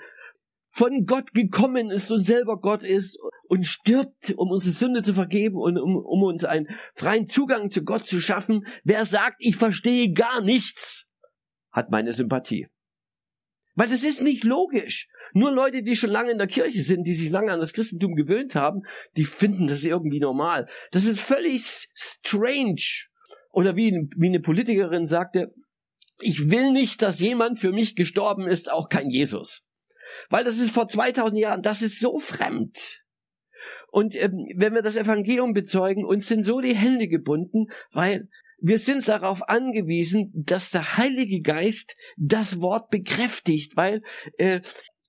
von 0.70 1.06
Gott 1.06 1.34
gekommen 1.34 1.90
ist 1.90 2.12
und 2.12 2.22
selber 2.22 2.60
Gott 2.60 2.84
ist 2.84 3.18
und 3.48 3.66
stirbt, 3.66 4.34
um 4.38 4.52
unsere 4.52 4.74
Sünde 4.74 5.02
zu 5.02 5.14
vergeben 5.14 5.56
und 5.56 5.78
um, 5.78 5.96
um 5.96 6.24
uns 6.24 6.44
einen 6.44 6.68
freien 6.94 7.28
Zugang 7.28 7.72
zu 7.72 7.84
Gott 7.84 8.06
zu 8.06 8.22
schaffen. 8.22 8.68
Wer 8.84 9.06
sagt, 9.06 9.38
ich 9.40 9.56
verstehe 9.56 10.14
gar 10.14 10.42
nichts, 10.42 11.06
hat 11.72 11.90
meine 11.90 12.14
Sympathie. 12.14 12.68
Weil 13.76 13.90
das 13.90 14.04
ist 14.04 14.22
nicht 14.22 14.44
logisch. 14.44 15.08
Nur 15.34 15.52
Leute, 15.52 15.84
die 15.84 15.96
schon 15.96 16.10
lange 16.10 16.32
in 16.32 16.38
der 16.38 16.48
Kirche 16.48 16.82
sind, 16.82 17.04
die 17.04 17.14
sich 17.14 17.30
lange 17.30 17.52
an 17.52 17.60
das 17.60 17.74
Christentum 17.74 18.16
gewöhnt 18.16 18.56
haben, 18.56 18.82
die 19.16 19.26
finden 19.26 19.68
das 19.68 19.84
irgendwie 19.84 20.20
normal. 20.20 20.68
Das 20.92 21.06
ist 21.06 21.20
völlig 21.20 21.62
strange. 21.94 23.07
Oder 23.58 23.76
wie, 23.76 24.08
wie 24.16 24.28
eine 24.28 24.40
Politikerin 24.40 25.08
sagte, 25.08 25.52
ich 26.20 26.52
will 26.52 26.72
nicht, 26.72 27.02
dass 27.02 27.20
jemand 27.20 27.58
für 27.58 27.72
mich 27.72 27.96
gestorben 27.96 28.48
ist, 28.48 28.72
auch 28.72 28.88
kein 28.88 29.10
Jesus. 29.10 29.64
Weil 30.30 30.44
das 30.44 30.60
ist 30.60 30.70
vor 30.70 30.88
2000 30.88 31.40
Jahren, 31.40 31.62
das 31.64 31.82
ist 31.82 32.00
so 32.00 32.20
fremd. 32.20 33.02
Und 33.92 34.14
ähm, 34.14 34.46
wenn 34.56 34.76
wir 34.76 34.84
das 34.84 34.96
Evangelium 34.96 35.54
bezeugen, 35.54 36.06
uns 36.06 36.28
sind 36.28 36.44
so 36.44 36.62
die 36.62 36.76
Hände 36.76 37.08
gebunden, 37.08 37.66
weil 37.92 38.28
wir 38.60 38.78
sind 38.78 39.08
darauf 39.08 39.42
angewiesen, 39.50 40.32
dass 40.36 40.70
der 40.70 40.98
Heilige 40.98 41.42
Geist 41.42 41.96
das 42.16 42.62
Wort 42.62 42.92
bekräftigt, 42.92 43.76
weil 43.76 44.04
äh, 44.38 44.62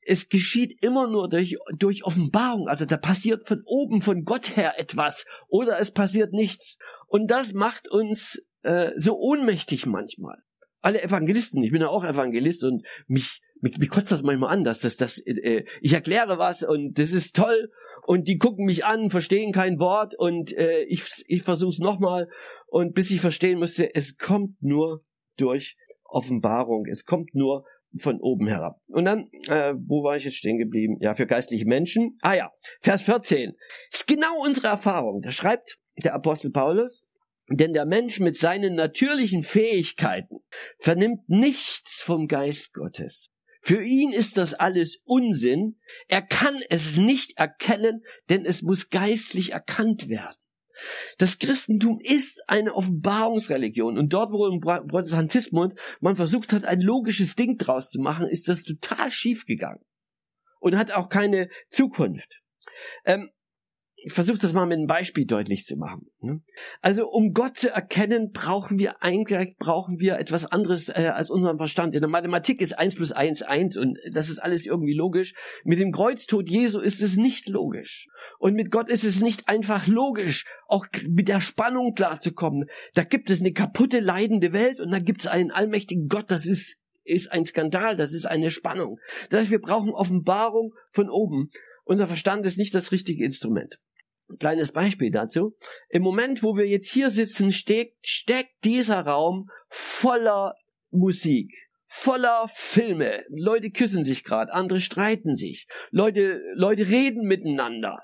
es 0.09 0.29
geschieht 0.29 0.83
immer 0.83 1.09
nur 1.09 1.29
durch, 1.29 1.57
durch 1.79 2.05
Offenbarung. 2.05 2.69
Also 2.69 2.87
da 2.87 2.97
passiert 2.97 3.47
von 3.47 3.63
oben, 3.67 4.03
von 4.03 4.25
Gott 4.25 4.57
her 4.57 4.75
etwas 4.79 5.27
oder 5.49 5.79
es 5.79 5.91
passiert 5.91 6.33
nichts. 6.33 6.79
Und 7.07 7.31
das 7.31 7.53
macht 7.53 7.91
uns 7.91 8.43
äh, 8.63 8.93
so 8.97 9.19
ohnmächtig 9.19 9.87
manchmal. 9.87 10.39
Alle 10.81 11.03
Evangelisten, 11.03 11.63
ich 11.63 11.73
bin 11.73 11.83
ja 11.83 11.89
auch 11.89 12.05
Evangelist 12.05 12.65
und 12.65 12.87
mich, 13.07 13.41
mich, 13.61 13.77
mich 13.79 13.91
kotzt 13.91 14.13
das 14.13 14.23
manchmal 14.23 14.51
an, 14.51 14.65
dass 14.65 14.81
das, 14.81 14.97
das, 14.97 15.19
äh, 15.27 15.65
ich 15.81 15.93
erkläre 15.93 16.39
was 16.39 16.63
und 16.63 16.99
das 16.99 17.13
ist 17.13 17.37
toll 17.37 17.71
und 18.07 18.29
die 18.29 18.39
gucken 18.39 18.65
mich 18.65 18.85
an, 18.85 19.11
verstehen 19.11 19.53
kein 19.53 19.79
Wort 19.79 20.15
und 20.17 20.57
äh, 20.57 20.85
ich, 20.85 21.05
ich 21.27 21.43
versuche 21.43 21.71
es 21.71 21.79
nochmal 21.79 22.29
und 22.67 22.95
bis 22.95 23.11
ich 23.11 23.21
verstehen 23.21 23.59
musste, 23.59 23.95
es 23.95 24.17
kommt 24.17 24.63
nur 24.63 25.05
durch 25.37 25.77
Offenbarung, 26.05 26.87
es 26.87 27.05
kommt 27.05 27.35
nur 27.35 27.65
von 27.99 28.21
oben 28.21 28.47
herab. 28.47 28.81
Und 28.89 29.05
dann, 29.05 29.31
äh, 29.49 29.75
wo 29.75 30.03
war 30.03 30.17
ich 30.17 30.25
jetzt 30.25 30.37
stehen 30.37 30.59
geblieben? 30.59 30.99
Ja, 31.01 31.15
für 31.15 31.27
geistliche 31.27 31.67
Menschen. 31.67 32.19
Ah 32.21 32.35
ja, 32.35 32.51
Vers 32.81 33.03
14. 33.03 33.55
Das 33.91 34.01
ist 34.01 34.07
genau 34.07 34.43
unsere 34.43 34.69
Erfahrung. 34.69 35.23
Da 35.23 35.31
schreibt 35.31 35.79
der 36.03 36.15
Apostel 36.15 36.51
Paulus, 36.51 37.05
denn 37.51 37.73
der 37.73 37.87
Mensch 37.87 38.21
mit 38.21 38.37
seinen 38.37 38.75
natürlichen 38.75 39.43
Fähigkeiten 39.43 40.41
vernimmt 40.79 41.29
nichts 41.29 42.03
vom 42.03 42.29
Geist 42.29 42.75
Gottes. 42.75 43.31
Für 43.63 43.83
ihn 43.83 44.13
ist 44.13 44.37
das 44.37 44.55
alles 44.55 44.99
Unsinn. 45.05 45.79
Er 46.09 46.23
kann 46.23 46.61
es 46.71 46.97
nicht 46.97 47.39
erkennen, 47.39 48.03
denn 48.29 48.45
es 48.45 48.63
muss 48.63 48.91
geistlich 48.91 49.53
erkannt 49.53 50.09
werden. 50.09 50.37
Das 51.19 51.39
Christentum 51.39 51.99
ist 52.01 52.43
eine 52.49 52.75
Offenbarungsreligion 52.75 53.99
und 53.99 54.13
dort, 54.13 54.33
wo 54.33 54.47
im 54.47 54.61
Protestantismus 54.61 55.73
man 56.01 56.17
versucht 56.17 56.53
hat, 56.53 56.65
ein 56.65 56.81
logisches 56.81 57.35
Ding 57.35 57.57
draus 57.59 57.91
zu 57.91 58.01
machen, 58.01 58.27
ist 58.29 58.49
das 58.49 58.63
total 58.63 59.11
schief 59.11 59.45
gegangen 59.45 59.85
und 60.61 60.77
hat 60.77 60.93
auch 60.93 61.09
keine 61.09 61.49
Zukunft. 61.71 62.43
Ähm, 63.05 63.31
ich 64.05 64.13
versuche 64.13 64.39
das 64.39 64.53
mal 64.53 64.67
mit 64.67 64.79
einem 64.79 64.87
Beispiel 64.87 65.27
deutlich 65.27 65.65
zu 65.65 65.77
machen. 65.77 66.07
Ne? 66.21 66.41
Also 66.81 67.09
um 67.09 67.33
Gott 67.33 67.59
zu 67.59 67.71
erkennen, 67.71 68.31
brauchen 68.33 68.79
wir 68.79 69.03
eigentlich 69.03 69.57
brauchen 69.59 69.99
wir 69.99 70.19
etwas 70.19 70.47
anderes 70.47 70.89
äh, 70.89 71.11
als 71.13 71.31
unseren 71.31 71.57
Verstand. 71.57 71.95
In 71.95 72.01
der 72.01 72.11
Mathematik 72.11 72.61
ist 72.61 72.79
eins 72.79 72.95
plus 72.95 73.11
eins 73.11 73.43
eins 73.43 73.77
und 73.77 73.99
das 74.13 74.29
ist 74.29 74.39
alles 74.39 74.67
irgendwie 74.67 74.95
logisch. 74.95 75.35
Mit 75.65 75.81
dem 75.81 75.91
Kreuztod 75.91 76.49
Jesu 76.49 76.79
ist 76.79 77.03
es 77.03 77.17
nicht 77.17 77.49
logisch. 77.49 78.07
Und 78.39 78.55
mit 78.55 78.71
Gott 78.71 78.89
ist 78.89 79.05
es 79.05 79.21
nicht 79.21 79.49
einfach 79.49 79.89
logisch, 79.89 80.45
auch 80.69 80.87
mit 81.09 81.29
der 81.29 81.41
Spannung 81.41 81.95
klarzukommen. 81.95 82.69
Da 82.95 83.03
gibt 83.03 83.31
es 83.31 83.41
eine 83.41 83.53
kaputte, 83.53 83.99
leidende 83.99 84.53
Welt 84.53 84.79
und 84.81 84.93
da 84.93 85.01
gibt 85.01 85.23
es 85.23 85.27
einen 85.27 85.51
allmächtigen 85.51 86.09
Gott. 86.09 86.31
Das 86.31 86.47
ist 86.47 86.77
ist 87.03 87.33
ein 87.33 87.47
Skandal, 87.47 87.97
das 87.97 88.13
ist 88.13 88.27
eine 88.27 88.51
Spannung. 88.51 88.99
Das 89.31 89.41
heißt, 89.41 89.51
wir 89.51 89.61
brauchen 89.61 89.91
Offenbarung 89.91 90.75
von 90.93 91.09
oben. 91.09 91.51
Unser 91.85 92.07
Verstand 92.07 92.45
ist 92.45 92.59
nicht 92.59 92.75
das 92.75 92.93
richtige 92.93 93.25
Instrument. 93.25 93.79
Kleines 94.39 94.73
Beispiel 94.73 95.11
dazu. 95.11 95.57
Im 95.89 96.03
Moment, 96.03 96.43
wo 96.43 96.55
wir 96.55 96.67
jetzt 96.67 96.91
hier 96.91 97.11
sitzen, 97.11 97.51
steckt, 97.51 98.07
steckt 98.07 98.65
dieser 98.65 99.01
Raum 99.01 99.49
voller 99.69 100.55
Musik, 100.91 101.55
voller 101.87 102.47
Filme. 102.49 103.25
Leute 103.31 103.71
küssen 103.71 104.05
sich 104.05 104.25
gerade, 104.25 104.53
andere 104.53 104.81
streiten 104.81 105.35
sich. 105.35 105.67
Leute, 105.91 106.43
Leute 106.55 106.89
reden 106.89 107.27
miteinander. 107.27 107.99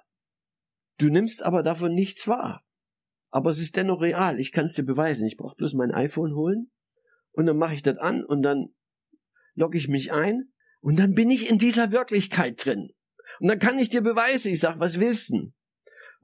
Du 0.98 1.08
nimmst 1.08 1.42
aber 1.42 1.62
davon 1.62 1.92
nichts 1.92 2.26
wahr. 2.26 2.64
Aber 3.30 3.50
es 3.50 3.58
ist 3.58 3.76
dennoch 3.76 4.00
real. 4.00 4.38
Ich 4.38 4.52
kann 4.52 4.66
es 4.66 4.74
dir 4.74 4.84
beweisen. 4.84 5.26
Ich 5.26 5.36
brauche 5.36 5.56
bloß 5.56 5.74
mein 5.74 5.90
iPhone 5.90 6.34
holen 6.34 6.70
und 7.32 7.46
dann 7.46 7.58
mache 7.58 7.74
ich 7.74 7.82
das 7.82 7.98
an 7.98 8.24
und 8.24 8.42
dann 8.42 8.68
logge 9.54 9.76
ich 9.76 9.88
mich 9.88 10.12
ein 10.12 10.52
und 10.80 10.98
dann 10.98 11.14
bin 11.14 11.30
ich 11.30 11.50
in 11.50 11.58
dieser 11.58 11.90
Wirklichkeit 11.90 12.64
drin. 12.64 12.90
Und 13.40 13.48
dann 13.48 13.58
kann 13.58 13.78
ich 13.78 13.88
dir 13.88 14.02
beweisen. 14.02 14.52
Ich 14.52 14.60
sag, 14.60 14.78
was 14.78 15.00
willst 15.00 15.30
du? 15.30 15.52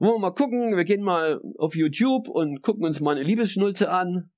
Wollen 0.01 0.15
wir 0.15 0.19
mal 0.19 0.33
gucken, 0.33 0.75
wir 0.75 0.83
gehen 0.83 1.03
mal 1.03 1.39
auf 1.59 1.75
YouTube 1.75 2.27
und 2.27 2.63
gucken 2.63 2.85
uns 2.85 2.99
mal 3.01 3.11
eine 3.11 3.21
Liebesschnulze 3.23 3.91
an. 3.91 4.31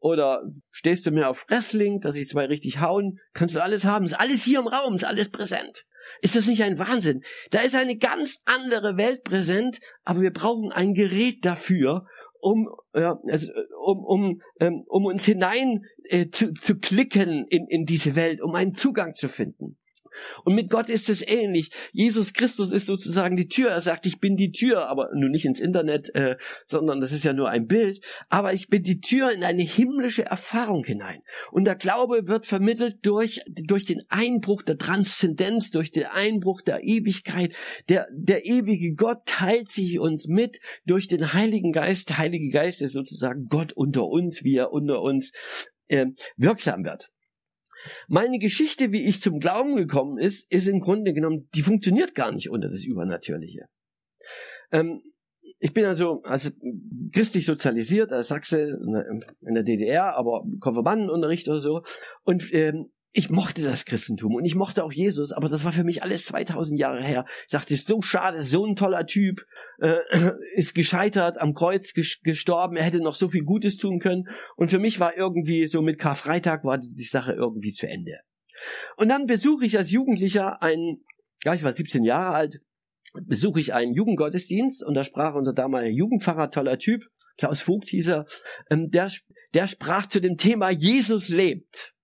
Oder 0.00 0.40
stehst 0.70 1.04
du 1.04 1.10
mir 1.10 1.28
auf 1.28 1.44
Wrestling, 1.50 2.00
dass 2.00 2.16
ich 2.16 2.28
zwei 2.28 2.46
richtig 2.46 2.80
hauen? 2.80 3.18
Kannst 3.34 3.54
du 3.54 3.62
alles 3.62 3.84
haben. 3.84 4.06
Ist 4.06 4.18
alles 4.18 4.42
hier 4.42 4.60
im 4.60 4.68
Raum, 4.68 4.94
ist 4.94 5.04
alles 5.04 5.30
präsent. 5.30 5.84
Ist 6.22 6.34
das 6.34 6.46
nicht 6.46 6.62
ein 6.62 6.78
Wahnsinn? 6.78 7.20
Da 7.50 7.60
ist 7.60 7.74
eine 7.74 7.98
ganz 7.98 8.38
andere 8.46 8.96
Welt 8.96 9.22
präsent, 9.22 9.80
aber 10.02 10.22
wir 10.22 10.32
brauchen 10.32 10.72
ein 10.72 10.94
Gerät 10.94 11.44
dafür, 11.44 12.06
um, 12.40 12.70
ja, 12.94 13.18
also, 13.28 13.52
um, 13.84 14.04
um, 14.06 14.42
ähm, 14.60 14.82
um 14.88 15.04
uns 15.04 15.26
hinein 15.26 15.84
äh, 16.04 16.30
zu, 16.30 16.54
zu 16.54 16.78
klicken 16.78 17.46
in, 17.50 17.66
in 17.68 17.84
diese 17.84 18.16
Welt, 18.16 18.40
um 18.40 18.54
einen 18.54 18.72
Zugang 18.72 19.14
zu 19.14 19.28
finden. 19.28 19.76
Und 20.44 20.54
mit 20.54 20.70
Gott 20.70 20.88
ist 20.88 21.08
es 21.08 21.26
ähnlich. 21.26 21.70
Jesus 21.92 22.32
Christus 22.32 22.72
ist 22.72 22.86
sozusagen 22.86 23.36
die 23.36 23.48
Tür. 23.48 23.70
Er 23.70 23.80
sagt, 23.80 24.06
ich 24.06 24.20
bin 24.20 24.36
die 24.36 24.52
Tür, 24.52 24.88
aber 24.88 25.10
nur 25.14 25.30
nicht 25.30 25.44
ins 25.44 25.60
Internet, 25.60 26.14
äh, 26.14 26.36
sondern 26.66 27.00
das 27.00 27.12
ist 27.12 27.24
ja 27.24 27.32
nur 27.32 27.48
ein 27.48 27.66
Bild. 27.66 28.04
Aber 28.28 28.52
ich 28.52 28.68
bin 28.68 28.82
die 28.82 29.00
Tür 29.00 29.32
in 29.32 29.44
eine 29.44 29.62
himmlische 29.62 30.24
Erfahrung 30.24 30.84
hinein. 30.84 31.22
Und 31.50 31.64
der 31.64 31.76
Glaube 31.76 32.26
wird 32.26 32.46
vermittelt 32.46 32.98
durch, 33.02 33.40
durch 33.48 33.84
den 33.84 34.02
Einbruch 34.08 34.62
der 34.62 34.78
Transzendenz, 34.78 35.70
durch 35.70 35.90
den 35.90 36.06
Einbruch 36.06 36.62
der 36.62 36.82
Ewigkeit. 36.82 37.54
Der, 37.88 38.06
der 38.12 38.46
ewige 38.46 38.94
Gott 38.94 39.26
teilt 39.26 39.70
sich 39.70 39.98
uns 39.98 40.26
mit 40.28 40.58
durch 40.86 41.08
den 41.08 41.32
Heiligen 41.32 41.72
Geist. 41.72 42.10
Der 42.10 42.18
Heilige 42.18 42.48
Geist 42.48 42.82
ist 42.82 42.92
sozusagen 42.92 43.46
Gott 43.46 43.72
unter 43.72 44.06
uns, 44.06 44.44
wie 44.44 44.56
er 44.56 44.72
unter 44.72 45.00
uns 45.00 45.32
äh, 45.88 46.06
wirksam 46.36 46.84
wird. 46.84 47.11
Meine 48.08 48.38
Geschichte, 48.38 48.92
wie 48.92 49.04
ich 49.04 49.20
zum 49.20 49.38
Glauben 49.38 49.76
gekommen 49.76 50.18
ist, 50.18 50.50
ist 50.50 50.68
im 50.68 50.80
Grunde 50.80 51.12
genommen, 51.12 51.48
die 51.54 51.62
funktioniert 51.62 52.14
gar 52.14 52.32
nicht 52.32 52.50
unter 52.50 52.68
das 52.68 52.84
Übernatürliche. 52.84 53.66
Ähm, 54.70 55.02
ich 55.58 55.72
bin 55.72 55.84
also 55.84 56.22
also 56.24 56.50
christlich 57.12 57.46
sozialisiert 57.46 58.10
als 58.10 58.28
Sachse 58.28 58.78
in 59.40 59.54
der 59.54 59.62
DDR, 59.62 60.16
aber 60.16 60.44
Konfirmandenunterricht 60.58 61.48
oder 61.48 61.60
so. 61.60 61.82
Und 62.24 62.52
ähm, 62.52 62.90
ich 63.14 63.28
mochte 63.28 63.62
das 63.62 63.84
Christentum 63.84 64.34
und 64.34 64.44
ich 64.44 64.54
mochte 64.54 64.82
auch 64.82 64.92
Jesus, 64.92 65.32
aber 65.32 65.48
das 65.48 65.64
war 65.64 65.72
für 65.72 65.84
mich 65.84 66.02
alles 66.02 66.24
2000 66.24 66.80
Jahre 66.80 67.04
her. 67.04 67.26
Ich 67.42 67.52
dachte, 67.52 67.74
ist 67.74 67.86
so 67.86 68.00
schade, 68.00 68.42
so 68.42 68.64
ein 68.64 68.74
toller 68.74 69.06
Typ, 69.06 69.44
äh, 69.80 69.98
ist 70.54 70.74
gescheitert, 70.74 71.38
am 71.38 71.52
Kreuz 71.52 71.92
gestorben, 71.92 72.76
er 72.76 72.84
hätte 72.84 73.00
noch 73.00 73.14
so 73.14 73.28
viel 73.28 73.44
Gutes 73.44 73.76
tun 73.76 73.98
können. 73.98 74.28
Und 74.56 74.70
für 74.70 74.78
mich 74.78 74.98
war 74.98 75.16
irgendwie 75.16 75.66
so 75.66 75.82
mit 75.82 75.98
Karfreitag 75.98 76.64
war 76.64 76.78
die, 76.78 76.94
die 76.94 77.04
Sache 77.04 77.32
irgendwie 77.32 77.72
zu 77.72 77.86
Ende. 77.86 78.20
Und 78.96 79.08
dann 79.08 79.26
besuche 79.26 79.66
ich 79.66 79.76
als 79.76 79.90
Jugendlicher 79.90 80.62
einen, 80.62 81.04
ja, 81.44 81.54
ich 81.54 81.64
war 81.64 81.72
17 81.72 82.04
Jahre 82.04 82.34
alt, 82.34 82.60
besuche 83.26 83.60
ich 83.60 83.74
einen 83.74 83.92
Jugendgottesdienst 83.92 84.82
und 84.82 84.94
da 84.94 85.04
sprach 85.04 85.34
unser 85.34 85.52
damaliger 85.52 85.94
Jugendpfarrer, 85.94 86.50
toller 86.50 86.78
Typ, 86.78 87.02
Klaus 87.36 87.60
Vogt 87.60 87.88
hieß 87.88 88.08
er, 88.08 88.26
ähm, 88.70 88.90
der, 88.90 89.10
der 89.52 89.66
sprach 89.66 90.06
zu 90.06 90.20
dem 90.20 90.36
Thema 90.36 90.70
Jesus 90.70 91.28
lebt. 91.28 91.94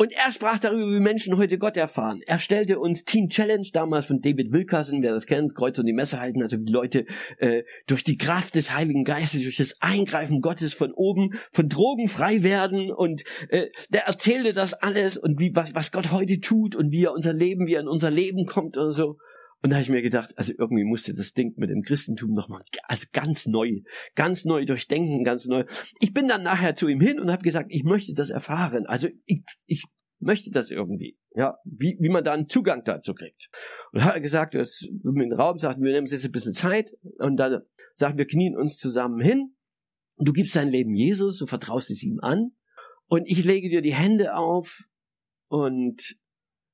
Und 0.00 0.12
er 0.12 0.30
sprach 0.30 0.60
darüber, 0.60 0.92
wie 0.92 1.00
Menschen 1.00 1.36
heute 1.38 1.58
Gott 1.58 1.76
erfahren. 1.76 2.20
Er 2.24 2.38
stellte 2.38 2.78
uns 2.78 3.04
Team 3.04 3.30
Challenge 3.30 3.66
damals 3.72 4.06
von 4.06 4.20
David 4.20 4.52
Wilkerson, 4.52 5.02
wer 5.02 5.10
das 5.10 5.26
kennt, 5.26 5.56
Kreuz 5.56 5.76
und 5.76 5.86
die 5.86 5.92
Messe 5.92 6.20
halten, 6.20 6.40
also 6.40 6.56
wie 6.56 6.70
Leute 6.70 7.04
äh, 7.38 7.64
durch 7.88 8.04
die 8.04 8.16
Kraft 8.16 8.54
des 8.54 8.72
Heiligen 8.72 9.02
Geistes, 9.02 9.42
durch 9.42 9.56
das 9.56 9.74
Eingreifen 9.80 10.40
Gottes 10.40 10.72
von 10.72 10.92
oben, 10.92 11.32
von 11.50 11.68
Drogen 11.68 12.06
frei 12.06 12.44
werden. 12.44 12.92
Und 12.92 13.24
äh, 13.48 13.70
der 13.88 14.06
erzählte 14.06 14.54
das 14.54 14.72
alles 14.72 15.18
und 15.18 15.40
wie 15.40 15.50
was, 15.56 15.74
was 15.74 15.90
Gott 15.90 16.12
heute 16.12 16.38
tut 16.38 16.76
und 16.76 16.92
wie 16.92 17.02
er 17.02 17.12
unser 17.12 17.32
Leben, 17.32 17.66
wie 17.66 17.74
er 17.74 17.80
in 17.80 17.88
unser 17.88 18.12
Leben 18.12 18.46
kommt 18.46 18.76
und 18.76 18.92
so. 18.92 19.18
Und 19.60 19.70
da 19.70 19.76
habe 19.76 19.82
ich 19.82 19.88
mir 19.88 20.02
gedacht, 20.02 20.32
also 20.36 20.52
irgendwie 20.56 20.84
musste 20.84 21.12
das 21.14 21.32
Ding 21.32 21.54
mit 21.56 21.70
dem 21.70 21.82
Christentum 21.82 22.32
nochmal, 22.32 22.62
also 22.84 23.06
ganz 23.12 23.46
neu, 23.46 23.80
ganz 24.14 24.44
neu 24.44 24.64
durchdenken, 24.64 25.24
ganz 25.24 25.46
neu. 25.46 25.64
Ich 26.00 26.12
bin 26.12 26.28
dann 26.28 26.44
nachher 26.44 26.76
zu 26.76 26.86
ihm 26.86 27.00
hin 27.00 27.18
und 27.18 27.30
habe 27.32 27.42
gesagt, 27.42 27.66
ich 27.70 27.82
möchte 27.82 28.14
das 28.14 28.30
erfahren. 28.30 28.86
Also 28.86 29.08
ich, 29.24 29.42
ich 29.66 29.84
möchte 30.20 30.50
das 30.50 30.70
irgendwie. 30.70 31.18
Ja, 31.34 31.56
wie, 31.64 31.96
wie 32.00 32.08
man 32.08 32.24
da 32.24 32.32
einen 32.32 32.48
Zugang 32.48 32.82
dazu 32.84 33.14
kriegt. 33.14 33.48
Und 33.92 34.02
hat 34.04 34.14
er 34.14 34.20
gesagt, 34.20 34.54
jetzt 34.54 34.82
in 34.82 35.14
den 35.14 35.32
Raum 35.32 35.58
sagt, 35.58 35.80
wir 35.80 35.90
nehmen 35.90 36.02
uns 36.02 36.12
jetzt 36.12 36.24
ein 36.24 36.32
bisschen 36.32 36.54
Zeit 36.54 36.92
und 37.18 37.36
dann 37.36 37.62
sagen 37.94 38.18
wir 38.18 38.26
knien 38.26 38.56
uns 38.56 38.76
zusammen 38.76 39.20
hin. 39.20 39.54
Du 40.18 40.32
gibst 40.32 40.56
dein 40.56 40.68
Leben 40.68 40.94
Jesus, 40.94 41.38
du 41.38 41.46
vertraust 41.46 41.90
es 41.90 42.02
ihm 42.02 42.18
an 42.20 42.52
und 43.06 43.28
ich 43.28 43.44
lege 43.44 43.68
dir 43.68 43.82
die 43.82 43.94
Hände 43.94 44.34
auf 44.34 44.82
und 45.48 46.16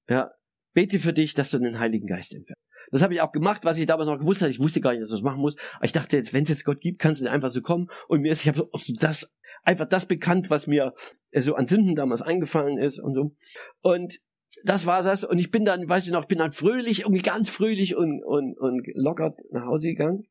ja, 0.09 0.31
bete 0.73 0.99
für 0.99 1.13
dich, 1.13 1.35
dass 1.35 1.51
du 1.51 1.59
den 1.59 1.79
Heiligen 1.79 2.07
Geist 2.07 2.35
empfängst. 2.35 2.61
Das 2.91 3.03
habe 3.03 3.15
ich 3.15 3.21
auch 3.21 3.33
gemacht, 3.33 3.65
was 3.65 3.79
ich 3.79 3.87
damals 3.87 4.09
noch 4.09 4.19
gewusst 4.19 4.43
hatte. 4.43 4.51
Ich 4.51 4.61
wusste 4.61 4.81
gar 4.81 4.93
nicht, 4.93 5.03
dass 5.03 5.09
ich 5.09 5.17
das 5.17 5.23
machen 5.23 5.41
muss. 5.41 5.57
Aber 5.77 5.85
ich 5.85 5.93
dachte 5.93 6.17
jetzt, 6.17 6.33
wenn 6.33 6.45
es 6.45 6.49
jetzt 6.49 6.65
Gott 6.65 6.81
gibt, 6.81 6.99
kannst 6.99 7.23
du 7.23 7.31
einfach 7.31 7.51
so 7.51 7.61
kommen. 7.61 7.89
Und 8.09 8.21
mir 8.21 8.33
ist, 8.33 8.43
ich 8.43 8.49
habe 8.49 8.69
so 8.73 8.95
das 8.99 9.29
einfach 9.63 9.89
das 9.89 10.07
bekannt, 10.07 10.51
was 10.51 10.67
mir 10.67 10.95
äh, 11.31 11.41
so 11.41 11.55
an 11.55 11.67
Sünden 11.67 11.95
damals 11.95 12.23
eingefallen 12.23 12.79
ist 12.79 12.99
und 12.99 13.15
so. 13.15 13.35
Und 13.81 14.21
das 14.63 14.87
war 14.87 15.03
das. 15.03 15.25
Und 15.25 15.39
ich 15.39 15.51
bin 15.51 15.65
dann, 15.65 15.89
weiß 15.89 16.07
ich 16.07 16.13
noch, 16.13 16.27
bin 16.27 16.39
dann 16.39 16.53
fröhlich, 16.53 17.01
irgendwie 17.01 17.23
ganz 17.23 17.49
fröhlich 17.49 17.97
und, 17.97 18.23
und, 18.25 18.57
und 18.59 18.87
locker 18.95 19.35
nach 19.51 19.67
Hause 19.67 19.89
gegangen. 19.89 20.25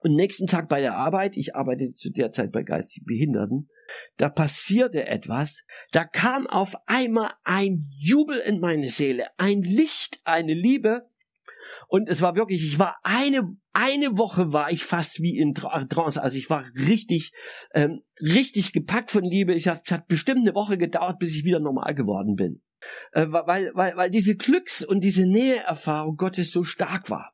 Und 0.00 0.14
nächsten 0.14 0.46
Tag 0.46 0.68
bei 0.68 0.80
der 0.80 0.96
Arbeit, 0.96 1.36
ich 1.36 1.56
arbeitete 1.56 1.92
zu 1.92 2.10
der 2.10 2.30
Zeit 2.30 2.52
bei 2.52 2.62
geistig 2.62 3.04
Behinderten, 3.06 3.68
da 4.18 4.28
passierte 4.28 5.06
etwas, 5.06 5.64
da 5.92 6.04
kam 6.04 6.46
auf 6.46 6.74
einmal 6.86 7.30
ein 7.44 7.88
Jubel 7.98 8.38
in 8.38 8.60
meine 8.60 8.90
Seele, 8.90 9.26
ein 9.38 9.62
Licht, 9.62 10.20
eine 10.24 10.52
Liebe, 10.52 11.06
und 11.90 12.08
es 12.10 12.20
war 12.20 12.36
wirklich, 12.36 12.62
ich 12.62 12.78
war 12.78 12.96
eine, 13.02 13.56
eine 13.72 14.18
Woche 14.18 14.52
war 14.52 14.70
ich 14.70 14.84
fast 14.84 15.22
wie 15.22 15.38
in 15.38 15.54
Trance. 15.54 16.22
Also 16.22 16.36
ich 16.36 16.50
war 16.50 16.66
richtig, 16.74 17.32
ähm, 17.72 18.02
richtig 18.20 18.72
gepackt 18.72 19.10
von 19.10 19.24
Liebe. 19.24 19.54
Ich 19.54 19.66
es 19.66 19.90
hat 19.90 20.06
bestimmt 20.06 20.40
eine 20.40 20.54
Woche 20.54 20.76
gedauert, 20.76 21.18
bis 21.18 21.34
ich 21.34 21.44
wieder 21.44 21.60
normal 21.60 21.94
geworden 21.94 22.36
bin. 22.36 22.60
Äh, 23.12 23.26
weil, 23.30 23.72
weil, 23.74 23.96
weil 23.96 24.10
diese 24.10 24.36
Glücks- 24.36 24.84
und 24.84 25.02
diese 25.02 25.26
Näheerfahrung 25.26 26.16
Gottes 26.16 26.50
so 26.50 26.62
stark 26.62 27.08
war. 27.08 27.32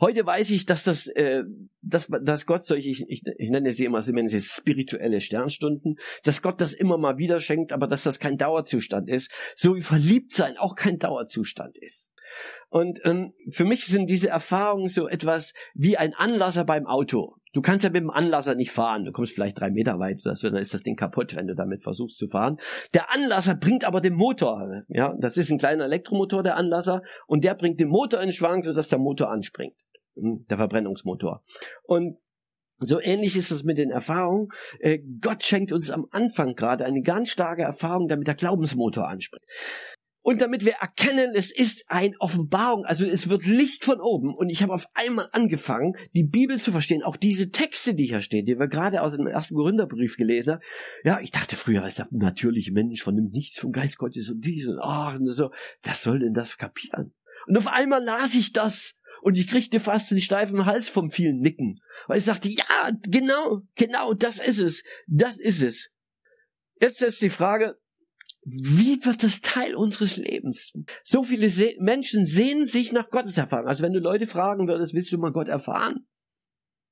Heute 0.00 0.24
weiß 0.24 0.50
ich, 0.50 0.64
dass 0.64 0.84
das, 0.84 1.08
äh, 1.08 1.42
dass, 1.82 2.08
dass 2.22 2.46
Gott 2.46 2.64
solche, 2.64 2.88
ich, 2.88 3.04
ich, 3.08 3.22
ich 3.38 3.50
nenne 3.50 3.72
sie 3.72 3.84
immer, 3.84 4.02
sie 4.02 4.12
nennen 4.12 4.28
sie 4.28 4.40
spirituelle 4.40 5.20
Sternstunden, 5.20 5.96
dass 6.22 6.42
Gott 6.42 6.60
das 6.60 6.74
immer 6.74 6.96
mal 6.96 7.18
wieder 7.18 7.40
schenkt, 7.40 7.72
aber 7.72 7.88
dass 7.88 8.04
das 8.04 8.20
kein 8.20 8.36
Dauerzustand 8.36 9.08
ist, 9.08 9.32
so 9.56 9.74
wie 9.74 9.82
verliebt 9.82 10.32
sein 10.32 10.56
auch 10.58 10.76
kein 10.76 10.98
Dauerzustand 10.98 11.76
ist. 11.78 12.12
Und 12.70 13.00
ähm, 13.04 13.32
für 13.50 13.64
mich 13.64 13.86
sind 13.86 14.10
diese 14.10 14.28
Erfahrungen 14.28 14.88
so 14.88 15.08
etwas 15.08 15.52
wie 15.74 15.96
ein 15.96 16.14
Anlasser 16.14 16.64
beim 16.64 16.86
Auto. 16.86 17.34
Du 17.52 17.62
kannst 17.62 17.82
ja 17.82 17.90
mit 17.90 18.02
dem 18.02 18.10
Anlasser 18.10 18.54
nicht 18.54 18.70
fahren. 18.70 19.04
Du 19.04 19.12
kommst 19.12 19.32
vielleicht 19.32 19.58
drei 19.58 19.70
Meter 19.70 19.98
weit 19.98 20.20
oder 20.24 20.36
so, 20.36 20.48
dann 20.50 20.60
ist 20.60 20.74
das 20.74 20.82
Ding 20.82 20.96
kaputt, 20.96 21.34
wenn 21.34 21.46
du 21.46 21.54
damit 21.54 21.82
versuchst 21.82 22.18
zu 22.18 22.28
fahren. 22.28 22.58
Der 22.94 23.12
Anlasser 23.12 23.54
bringt 23.54 23.84
aber 23.84 24.00
den 24.00 24.14
Motor. 24.14 24.82
Ja, 24.88 25.14
das 25.18 25.36
ist 25.36 25.50
ein 25.50 25.58
kleiner 25.58 25.84
Elektromotor, 25.84 26.42
der 26.42 26.56
Anlasser, 26.56 27.02
und 27.26 27.44
der 27.44 27.54
bringt 27.54 27.80
den 27.80 27.88
Motor 27.88 28.20
in 28.20 28.32
Schwank, 28.32 28.64
sodass 28.64 28.88
der 28.88 28.98
Motor 28.98 29.30
anspringt. 29.30 29.74
Hm, 30.16 30.44
der 30.48 30.58
Verbrennungsmotor. 30.58 31.40
Und 31.84 32.18
so 32.80 33.00
ähnlich 33.00 33.36
ist 33.36 33.50
es 33.50 33.64
mit 33.64 33.78
den 33.78 33.90
Erfahrungen. 33.90 34.48
Äh, 34.78 35.00
Gott 35.20 35.42
schenkt 35.42 35.72
uns 35.72 35.90
am 35.90 36.06
Anfang 36.10 36.54
gerade 36.54 36.84
eine 36.84 37.02
ganz 37.02 37.30
starke 37.30 37.62
Erfahrung, 37.62 38.08
damit 38.08 38.28
der 38.28 38.34
Glaubensmotor 38.34 39.08
anspringt. 39.08 39.42
Und 40.22 40.40
damit 40.40 40.64
wir 40.64 40.74
erkennen, 40.74 41.32
es 41.34 41.50
ist 41.50 41.84
ein 41.86 42.14
Offenbarung, 42.18 42.84
also 42.84 43.04
es 43.06 43.28
wird 43.28 43.46
Licht 43.46 43.84
von 43.84 44.00
oben. 44.00 44.34
Und 44.34 44.50
ich 44.50 44.62
habe 44.62 44.74
auf 44.74 44.86
einmal 44.92 45.28
angefangen, 45.32 45.94
die 46.14 46.24
Bibel 46.24 46.60
zu 46.60 46.72
verstehen, 46.72 47.02
auch 47.02 47.16
diese 47.16 47.50
Texte, 47.50 47.94
die 47.94 48.06
hier 48.06 48.20
stehen, 48.20 48.44
die 48.44 48.58
wir 48.58 48.68
gerade 48.68 49.02
aus 49.02 49.16
dem 49.16 49.26
ersten 49.26 49.54
Korintherbrief 49.54 50.16
gelesen 50.16 50.54
haben. 50.54 50.62
Ja, 51.04 51.20
ich 51.20 51.30
dachte 51.30 51.56
früher, 51.56 51.86
ist 51.86 51.98
der 51.98 52.08
natürliche 52.10 52.72
Mensch 52.72 53.02
von 53.02 53.16
dem 53.16 53.26
Nichts 53.26 53.58
vom 53.58 53.72
Geist 53.72 53.96
Gottes 53.96 54.28
und 54.28 54.44
dies 54.44 54.66
und 54.66 54.78
ach 54.82 55.18
und 55.18 55.30
so. 55.32 55.50
Wer 55.82 55.94
soll 55.94 56.18
denn 56.18 56.34
das 56.34 56.58
kapieren? 56.58 57.14
Und 57.46 57.56
auf 57.56 57.66
einmal 57.66 58.02
las 58.02 58.34
ich 58.34 58.52
das 58.52 58.94
und 59.22 59.38
ich 59.38 59.48
kriegte 59.48 59.80
fast 59.80 60.10
den 60.10 60.20
steifen 60.20 60.66
Hals 60.66 60.88
vom 60.88 61.10
vielen 61.10 61.40
Nicken, 61.40 61.80
weil 62.06 62.18
ich 62.18 62.24
sagte, 62.24 62.48
ja, 62.48 62.90
genau, 63.02 63.62
genau, 63.74 64.14
das 64.14 64.40
ist 64.40 64.58
es, 64.58 64.82
das 65.06 65.40
ist 65.40 65.62
es. 65.62 65.90
Jetzt 66.80 67.02
ist 67.02 67.20
die 67.22 67.30
Frage, 67.30 67.78
wie 68.50 69.04
wird 69.04 69.22
das 69.22 69.40
Teil 69.40 69.74
unseres 69.74 70.16
Lebens? 70.16 70.72
So 71.04 71.22
viele 71.22 71.50
Se 71.50 71.74
Menschen 71.78 72.26
sehnen 72.26 72.66
sich 72.66 72.92
nach 72.92 73.10
Gottes 73.10 73.38
Erfahrung. 73.38 73.68
Also 73.68 73.82
wenn 73.82 73.92
du 73.92 74.00
Leute 74.00 74.26
fragen 74.26 74.68
würdest, 74.68 74.94
willst 74.94 75.12
du 75.12 75.18
mal 75.18 75.32
Gott 75.32 75.48
erfahren? 75.48 76.06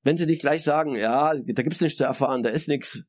Wenn 0.03 0.16
sie 0.16 0.27
nicht 0.27 0.40
gleich 0.40 0.62
sagen, 0.62 0.97
ja, 0.97 1.35
da 1.35 1.62
gibt's 1.62 1.81
nichts 1.81 1.99
zu 1.99 2.05
erfahren, 2.05 2.42
da 2.42 2.51
ist 2.51 2.69
nichts. 2.69 3.05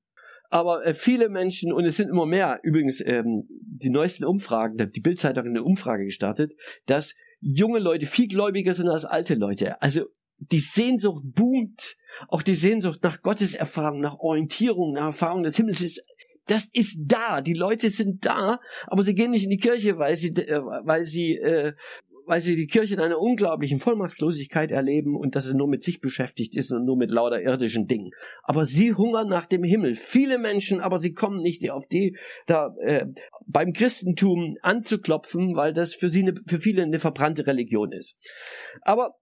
Aber 0.49 0.85
äh, 0.85 0.93
viele 0.93 1.29
Menschen, 1.29 1.73
und 1.73 1.85
es 1.85 1.97
sind 1.97 2.09
immer 2.09 2.25
mehr, 2.25 2.59
übrigens 2.63 3.01
ähm, 3.05 3.47
die 3.49 3.89
neuesten 3.89 4.23
Umfragen, 4.23 4.77
die 4.91 5.01
Bildzeitung 5.01 5.43
hat 5.43 5.49
eine 5.49 5.63
Umfrage 5.63 6.05
gestartet, 6.05 6.53
dass 6.85 7.13
junge 7.39 7.79
Leute 7.79 8.05
viel 8.05 8.27
gläubiger 8.27 8.73
sind 8.73 8.87
als 8.87 9.05
alte 9.05 9.35
Leute. 9.35 9.81
Also 9.81 10.05
die 10.37 10.59
Sehnsucht 10.59 11.23
boomt. 11.23 11.95
Auch 12.29 12.41
die 12.41 12.55
Sehnsucht 12.55 13.03
nach 13.03 13.21
Gottes 13.21 13.53
Erfahrung, 13.53 14.01
nach 14.01 14.17
Orientierung, 14.19 14.93
nach 14.93 15.07
Erfahrung 15.07 15.43
des 15.43 15.57
Himmels 15.57 15.81
ist 15.81 16.03
das 16.47 16.69
ist 16.73 16.97
da. 16.99 17.41
Die 17.41 17.53
Leute 17.53 17.89
sind 17.89 18.25
da, 18.25 18.59
aber 18.87 19.03
sie 19.03 19.15
gehen 19.15 19.31
nicht 19.31 19.43
in 19.43 19.49
die 19.49 19.57
Kirche, 19.57 19.97
weil 19.97 20.15
sie, 20.15 20.29
äh, 20.29 20.61
weil 20.83 21.05
sie, 21.05 21.37
äh, 21.37 21.73
weil 22.25 22.41
sie 22.41 22.55
die 22.55 22.67
Kirche 22.67 22.95
in 22.95 22.99
einer 22.99 23.19
unglaublichen 23.19 23.79
Vollmachtslosigkeit 23.79 24.71
erleben 24.71 25.15
und 25.15 25.35
dass 25.35 25.45
es 25.45 25.53
nur 25.53 25.67
mit 25.67 25.81
sich 25.81 26.01
beschäftigt 26.01 26.55
ist 26.57 26.71
und 26.71 26.85
nur 26.85 26.97
mit 26.97 27.09
lauter 27.09 27.41
irdischen 27.41 27.87
Dingen. 27.87 28.11
Aber 28.43 28.65
sie 28.65 28.93
hungern 28.93 29.29
nach 29.29 29.45
dem 29.45 29.63
Himmel. 29.63 29.95
Viele 29.95 30.37
Menschen, 30.37 30.81
aber 30.81 30.99
sie 30.99 31.13
kommen 31.13 31.41
nicht 31.41 31.69
auf 31.71 31.87
die, 31.87 32.17
da 32.45 32.75
äh, 32.81 33.05
beim 33.45 33.71
Christentum 33.71 34.57
anzuklopfen, 34.61 35.55
weil 35.55 35.73
das 35.73 35.93
für 35.93 36.09
sie 36.09 36.23
eine, 36.23 36.33
für 36.47 36.59
viele 36.59 36.83
eine 36.83 36.99
verbrannte 36.99 37.47
Religion 37.47 37.93
ist. 37.93 38.15
Aber 38.81 39.15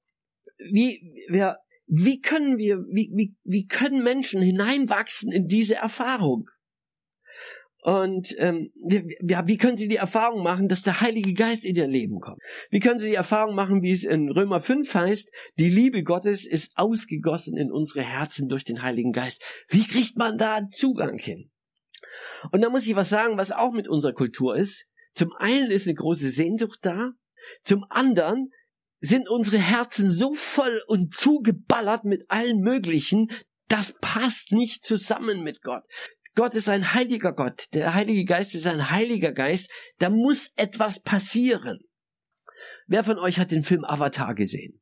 wie 0.57 1.13
wir 1.29 1.57
wie 1.88 2.19
können 2.19 2.57
wir, 2.57 2.79
wie, 2.89 3.11
wie, 3.13 3.35
wie 3.43 3.67
können 3.67 4.03
Menschen 4.03 4.41
hineinwachsen 4.41 5.31
in 5.31 5.45
diese 5.45 5.75
Erfahrung? 5.75 6.49
Und 7.85 8.33
ähm, 8.39 8.71
ja, 9.29 9.47
wie 9.47 9.57
können 9.57 9.77
Sie 9.77 9.87
die 9.87 9.97
Erfahrung 9.97 10.41
machen, 10.41 10.67
dass 10.67 10.81
der 10.81 11.01
Heilige 11.01 11.35
Geist 11.35 11.63
in 11.63 11.75
Ihr 11.75 11.85
Leben 11.85 12.19
kommt? 12.19 12.39
Wie 12.71 12.79
können 12.79 12.97
Sie 12.97 13.09
die 13.09 13.15
Erfahrung 13.15 13.53
machen, 13.53 13.83
wie 13.83 13.91
es 13.91 14.03
in 14.03 14.31
Römer 14.31 14.59
5 14.59 14.91
heißt, 14.91 15.31
die 15.59 15.69
Liebe 15.69 16.01
Gottes 16.01 16.47
ist 16.47 16.71
ausgegossen 16.77 17.55
in 17.57 17.71
unsere 17.71 18.01
Herzen 18.01 18.49
durch 18.49 18.63
den 18.63 18.81
Heiligen 18.81 19.11
Geist? 19.11 19.39
Wie 19.69 19.85
kriegt 19.85 20.17
man 20.17 20.39
da 20.39 20.67
Zugang 20.67 21.19
hin? 21.19 21.51
Und 22.51 22.61
da 22.61 22.69
muss 22.71 22.87
ich 22.87 22.95
was 22.95 23.09
sagen, 23.09 23.37
was 23.37 23.51
auch 23.51 23.71
mit 23.71 23.87
unserer 23.87 24.13
Kultur 24.13 24.55
ist. 24.55 24.87
Zum 25.13 25.31
einen 25.37 25.69
ist 25.69 25.85
eine 25.85 25.93
große 25.93 26.31
Sehnsucht 26.31 26.79
da, 26.81 27.11
zum 27.61 27.85
anderen 27.89 28.49
sind 28.99 29.29
unsere 29.29 29.59
Herzen 29.59 30.09
so 30.09 30.33
voll 30.33 30.81
und 30.87 31.13
zugeballert 31.13 32.03
mit 32.03 32.23
allen 32.29 32.61
möglichen, 32.61 33.27
das 33.67 33.93
passt 34.01 34.51
nicht 34.51 34.83
zusammen 34.83 35.43
mit 35.43 35.61
Gott. 35.61 35.83
Gott 36.35 36.53
ist 36.53 36.69
ein 36.69 36.93
heiliger 36.93 37.33
Gott. 37.33 37.67
Der 37.73 37.93
Heilige 37.93 38.25
Geist 38.25 38.55
ist 38.55 38.67
ein 38.67 38.91
heiliger 38.91 39.31
Geist. 39.31 39.71
Da 39.99 40.09
muss 40.09 40.51
etwas 40.55 40.99
passieren. 40.99 41.79
Wer 42.87 43.03
von 43.03 43.17
euch 43.17 43.39
hat 43.39 43.51
den 43.51 43.63
Film 43.63 43.85
Avatar 43.85 44.35
gesehen? 44.35 44.81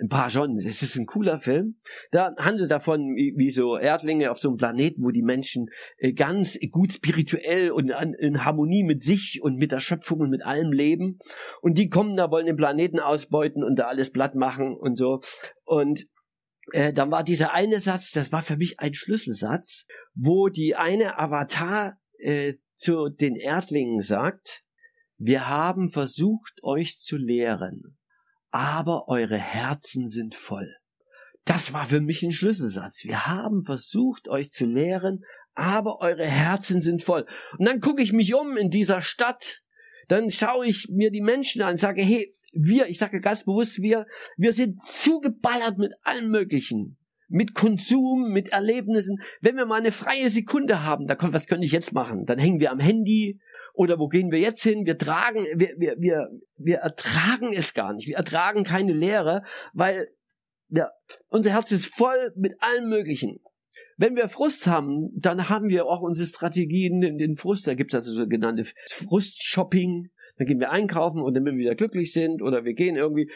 Ein 0.00 0.08
paar 0.08 0.30
schon. 0.30 0.56
Es 0.56 0.82
ist 0.82 0.96
ein 0.96 1.04
cooler 1.04 1.40
Film. 1.40 1.76
Da 2.10 2.34
handelt 2.38 2.70
davon, 2.70 3.14
wie, 3.14 3.50
so 3.50 3.76
Erdlinge 3.76 4.30
auf 4.30 4.38
so 4.38 4.48
einem 4.48 4.56
Planeten, 4.56 5.02
wo 5.04 5.10
die 5.10 5.22
Menschen 5.22 5.66
äh, 5.98 6.14
ganz 6.14 6.58
gut 6.70 6.94
spirituell 6.94 7.70
und 7.70 7.90
in 8.18 8.44
Harmonie 8.44 8.82
mit 8.82 9.02
sich 9.02 9.40
und 9.42 9.56
mit 9.56 9.72
der 9.72 9.80
Schöpfung 9.80 10.20
und 10.20 10.30
mit 10.30 10.44
allem 10.44 10.72
leben. 10.72 11.18
Und 11.60 11.76
die 11.76 11.90
kommen 11.90 12.16
da, 12.16 12.30
wollen 12.30 12.46
den 12.46 12.56
Planeten 12.56 12.98
ausbeuten 12.98 13.62
und 13.62 13.78
da 13.78 13.88
alles 13.88 14.10
platt 14.10 14.34
machen 14.34 14.74
und 14.74 14.96
so. 14.96 15.20
Und 15.64 16.06
äh, 16.72 16.92
dann 16.92 17.10
war 17.10 17.24
dieser 17.24 17.52
eine 17.52 17.80
Satz, 17.80 18.10
das 18.12 18.32
war 18.32 18.42
für 18.42 18.56
mich 18.56 18.80
ein 18.80 18.94
Schlüsselsatz, 18.94 19.86
wo 20.14 20.48
die 20.48 20.76
eine 20.76 21.18
Avatar 21.18 21.98
äh, 22.18 22.54
zu 22.74 23.08
den 23.08 23.36
Erdlingen 23.36 24.00
sagt, 24.00 24.62
wir 25.16 25.48
haben 25.48 25.90
versucht, 25.90 26.62
euch 26.62 26.98
zu 26.98 27.16
lehren, 27.16 27.98
aber 28.50 29.08
eure 29.08 29.38
Herzen 29.38 30.06
sind 30.06 30.34
voll. 30.34 30.76
das 31.44 31.72
war 31.72 31.86
für 31.86 32.00
mich 32.00 32.22
ein 32.22 32.32
Schlüsselsatz. 32.32 33.04
Wir 33.04 33.26
haben 33.26 33.64
versucht, 33.64 34.28
euch 34.28 34.50
zu 34.50 34.66
lehren, 34.66 35.24
aber 35.54 36.00
eure 36.00 36.26
Herzen 36.26 36.80
sind 36.80 37.02
voll. 37.02 37.26
Und 37.58 37.66
dann 37.66 37.80
gucke 37.80 38.02
ich 38.02 38.12
mich 38.12 38.34
um 38.34 38.56
in 38.56 38.70
dieser 38.70 39.02
Stadt, 39.02 39.62
dann 40.10 40.30
schaue 40.30 40.66
ich 40.66 40.88
mir 40.90 41.10
die 41.10 41.20
Menschen 41.20 41.62
an, 41.62 41.76
sage, 41.76 42.02
hey, 42.02 42.32
wir, 42.52 42.88
ich 42.88 42.98
sage 42.98 43.20
ganz 43.20 43.44
bewusst 43.44 43.80
wir, 43.80 44.06
wir 44.36 44.52
sind 44.52 44.78
zugeballert 44.86 45.78
mit 45.78 45.94
allem 46.02 46.30
Möglichen. 46.30 46.96
Mit 47.28 47.54
Konsum, 47.54 48.32
mit 48.32 48.48
Erlebnissen. 48.48 49.22
Wenn 49.40 49.56
wir 49.56 49.66
mal 49.66 49.78
eine 49.78 49.92
freie 49.92 50.28
Sekunde 50.30 50.82
haben, 50.82 51.06
da 51.06 51.14
kommt, 51.14 51.32
was 51.32 51.46
könnte 51.46 51.64
ich 51.64 51.70
jetzt 51.70 51.92
machen? 51.92 52.26
Dann 52.26 52.40
hängen 52.40 52.58
wir 52.58 52.72
am 52.72 52.80
Handy, 52.80 53.38
oder 53.72 54.00
wo 54.00 54.08
gehen 54.08 54.32
wir 54.32 54.40
jetzt 54.40 54.64
hin? 54.64 54.84
Wir 54.84 54.98
tragen, 54.98 55.46
wir, 55.54 55.74
wir, 55.78 55.94
wir, 55.98 56.28
wir 56.56 56.78
ertragen 56.78 57.52
es 57.52 57.72
gar 57.72 57.92
nicht. 57.92 58.08
Wir 58.08 58.16
ertragen 58.16 58.64
keine 58.64 58.92
Lehre, 58.92 59.44
weil 59.72 60.08
ja, 60.70 60.90
unser 61.28 61.52
Herz 61.52 61.70
ist 61.70 61.86
voll 61.86 62.32
mit 62.36 62.54
allem 62.60 62.88
Möglichen. 62.88 63.38
Wenn 63.96 64.16
wir 64.16 64.28
Frust 64.28 64.66
haben, 64.66 65.10
dann 65.14 65.48
haben 65.48 65.68
wir 65.68 65.86
auch 65.86 66.00
unsere 66.00 66.26
Strategien 66.26 67.02
in 67.02 67.18
den 67.18 67.36
Frust. 67.36 67.66
Da 67.66 67.74
gibt 67.74 67.92
es 67.92 68.06
also 68.06 68.12
sogenannte 68.12 68.64
Frust-Shopping. 68.88 70.10
Dann 70.36 70.46
gehen 70.46 70.60
wir 70.60 70.70
einkaufen 70.70 71.20
und 71.20 71.34
dann, 71.34 71.44
wenn 71.44 71.56
wir 71.56 71.64
wieder 71.64 71.74
glücklich 71.74 72.12
sind 72.12 72.42
oder 72.42 72.64
wir 72.64 72.74
gehen 72.74 72.96
irgendwie 72.96 73.30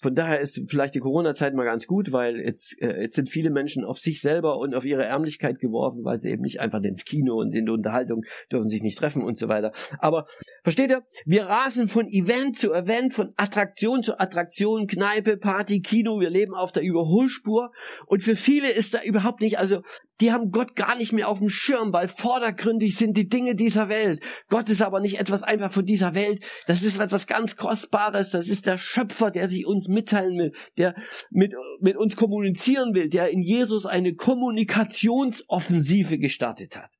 von 0.00 0.14
daher 0.14 0.40
ist 0.40 0.60
vielleicht 0.68 0.94
die 0.94 1.00
Corona-Zeit 1.00 1.54
mal 1.54 1.64
ganz 1.64 1.86
gut, 1.86 2.12
weil 2.12 2.40
jetzt, 2.40 2.80
äh, 2.80 3.02
jetzt 3.02 3.16
sind 3.16 3.28
viele 3.28 3.50
Menschen 3.50 3.84
auf 3.84 3.98
sich 3.98 4.20
selber 4.20 4.58
und 4.58 4.74
auf 4.74 4.84
ihre 4.84 5.04
Ärmlichkeit 5.04 5.58
geworfen, 5.58 6.04
weil 6.04 6.18
sie 6.18 6.30
eben 6.30 6.42
nicht 6.42 6.60
einfach 6.60 6.82
ins 6.82 7.04
Kino 7.04 7.36
und 7.36 7.54
in 7.54 7.66
die 7.66 7.72
Unterhaltung 7.72 8.22
dürfen 8.50 8.68
sich 8.68 8.82
nicht 8.82 8.98
treffen 8.98 9.22
und 9.22 9.38
so 9.38 9.48
weiter. 9.48 9.72
Aber 9.98 10.26
versteht 10.62 10.90
ihr? 10.90 11.02
Wir 11.24 11.44
rasen 11.44 11.88
von 11.88 12.06
Event 12.08 12.56
zu 12.56 12.72
Event, 12.72 13.14
von 13.14 13.32
Attraktion 13.36 14.02
zu 14.02 14.18
Attraktion, 14.18 14.86
Kneipe, 14.86 15.36
Party, 15.36 15.80
Kino. 15.80 16.20
Wir 16.20 16.30
leben 16.30 16.54
auf 16.54 16.72
der 16.72 16.82
Überholspur. 16.82 17.72
Und 18.06 18.22
für 18.22 18.36
viele 18.36 18.70
ist 18.70 18.94
da 18.94 19.02
überhaupt 19.02 19.40
nicht, 19.40 19.58
also 19.58 19.82
die 20.20 20.32
haben 20.32 20.50
Gott 20.50 20.76
gar 20.76 20.96
nicht 20.96 21.12
mehr 21.12 21.28
auf 21.28 21.38
dem 21.38 21.48
Schirm, 21.48 21.92
weil 21.92 22.08
vordergründig 22.08 22.96
sind 22.96 23.16
die 23.16 23.28
Dinge 23.28 23.54
dieser 23.54 23.88
Welt. 23.88 24.20
Gott 24.48 24.68
ist 24.68 24.82
aber 24.82 25.00
nicht 25.00 25.18
etwas 25.18 25.42
einfach 25.42 25.72
von 25.72 25.86
dieser 25.86 26.14
Welt. 26.14 26.44
Das 26.66 26.82
ist 26.82 27.00
etwas 27.00 27.26
ganz 27.26 27.56
Kostbares. 27.56 28.30
Das 28.30 28.48
ist 28.48 28.66
der 28.66 28.78
Schöpfer, 28.78 29.30
der 29.30 29.48
sich 29.48 29.66
uns 29.66 29.88
mitteilen 29.90 30.38
will, 30.38 30.52
der 30.78 30.94
mit, 31.30 31.52
mit 31.80 31.96
uns 31.96 32.16
kommunizieren 32.16 32.94
will, 32.94 33.08
der 33.08 33.30
in 33.30 33.42
Jesus 33.42 33.86
eine 33.86 34.14
Kommunikationsoffensive 34.14 36.18
gestartet 36.18 36.76
hat. 36.76 36.90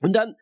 Und 0.00 0.14
dann 0.14 0.34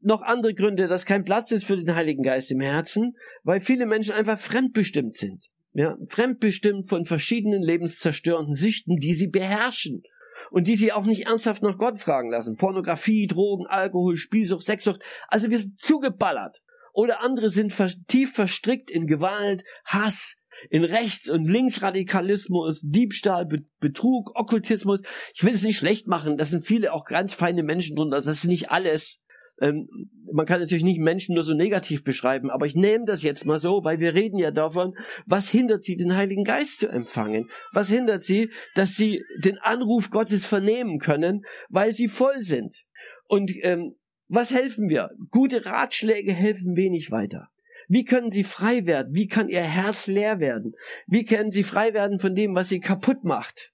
noch 0.00 0.22
andere 0.22 0.54
Gründe, 0.54 0.86
dass 0.86 1.06
kein 1.06 1.24
Platz 1.24 1.50
ist 1.50 1.64
für 1.64 1.76
den 1.76 1.94
Heiligen 1.94 2.22
Geist 2.22 2.50
im 2.50 2.60
Herzen, 2.60 3.16
weil 3.42 3.60
viele 3.60 3.86
Menschen 3.86 4.12
einfach 4.12 4.38
fremdbestimmt 4.38 5.16
sind. 5.16 5.46
Ja, 5.72 5.96
fremdbestimmt 6.08 6.88
von 6.88 7.04
verschiedenen 7.04 7.62
lebenszerstörenden 7.62 8.54
Sichten, 8.54 8.96
die 8.96 9.14
sie 9.14 9.28
beherrschen 9.28 10.02
und 10.50 10.66
die 10.66 10.76
sie 10.76 10.92
auch 10.92 11.04
nicht 11.04 11.26
ernsthaft 11.26 11.62
nach 11.62 11.78
Gott 11.78 12.00
fragen 12.00 12.30
lassen. 12.30 12.56
Pornografie, 12.56 13.26
Drogen, 13.26 13.66
Alkohol, 13.66 14.16
Spielsucht, 14.16 14.64
Sexsucht. 14.64 15.02
Also 15.28 15.50
wir 15.50 15.58
sind 15.58 15.78
zugeballert. 15.78 16.62
Oder 16.92 17.22
andere 17.22 17.50
sind 17.50 17.74
tief 18.08 18.32
verstrickt 18.32 18.90
in 18.90 19.06
Gewalt, 19.06 19.62
Hass, 19.84 20.34
in 20.70 20.84
Rechts- 20.84 21.30
und 21.30 21.48
Linksradikalismus, 21.48 22.80
Diebstahl, 22.84 23.46
Betrug, 23.80 24.32
Okkultismus. 24.34 25.02
Ich 25.34 25.44
will 25.44 25.54
es 25.54 25.62
nicht 25.62 25.78
schlecht 25.78 26.06
machen, 26.06 26.36
das 26.36 26.50
sind 26.50 26.66
viele 26.66 26.92
auch 26.92 27.04
ganz 27.04 27.34
feine 27.34 27.62
Menschen 27.62 27.96
drunter, 27.96 28.16
das 28.16 28.26
ist 28.26 28.44
nicht 28.44 28.70
alles. 28.70 29.20
Ähm, 29.60 29.88
man 30.32 30.46
kann 30.46 30.60
natürlich 30.60 30.84
nicht 30.84 31.00
Menschen 31.00 31.34
nur 31.34 31.42
so 31.42 31.54
negativ 31.54 32.04
beschreiben, 32.04 32.50
aber 32.50 32.66
ich 32.66 32.76
nehme 32.76 33.04
das 33.06 33.22
jetzt 33.22 33.44
mal 33.44 33.58
so, 33.58 33.82
weil 33.82 33.98
wir 33.98 34.14
reden 34.14 34.38
ja 34.38 34.50
davon, 34.50 34.94
was 35.26 35.48
hindert 35.48 35.82
sie, 35.82 35.96
den 35.96 36.16
Heiligen 36.16 36.44
Geist 36.44 36.78
zu 36.78 36.88
empfangen? 36.88 37.48
Was 37.72 37.88
hindert 37.88 38.22
sie, 38.22 38.50
dass 38.74 38.94
sie 38.94 39.24
den 39.42 39.58
Anruf 39.58 40.10
Gottes 40.10 40.46
vernehmen 40.46 40.98
können, 40.98 41.42
weil 41.68 41.92
sie 41.92 42.08
voll 42.08 42.42
sind? 42.42 42.84
Und 43.26 43.52
ähm, 43.62 43.96
was 44.28 44.52
helfen 44.52 44.88
wir? 44.88 45.10
Gute 45.30 45.64
Ratschläge 45.64 46.32
helfen 46.32 46.76
wenig 46.76 47.10
weiter. 47.10 47.48
Wie 47.88 48.04
können 48.04 48.30
sie 48.30 48.44
frei 48.44 48.86
werden? 48.86 49.14
Wie 49.14 49.26
kann 49.26 49.48
ihr 49.48 49.62
Herz 49.62 50.06
leer 50.06 50.40
werden? 50.40 50.74
Wie 51.06 51.24
können 51.24 51.50
sie 51.50 51.64
frei 51.64 51.94
werden 51.94 52.20
von 52.20 52.34
dem, 52.34 52.54
was 52.54 52.68
sie 52.68 52.80
kaputt 52.80 53.24
macht? 53.24 53.72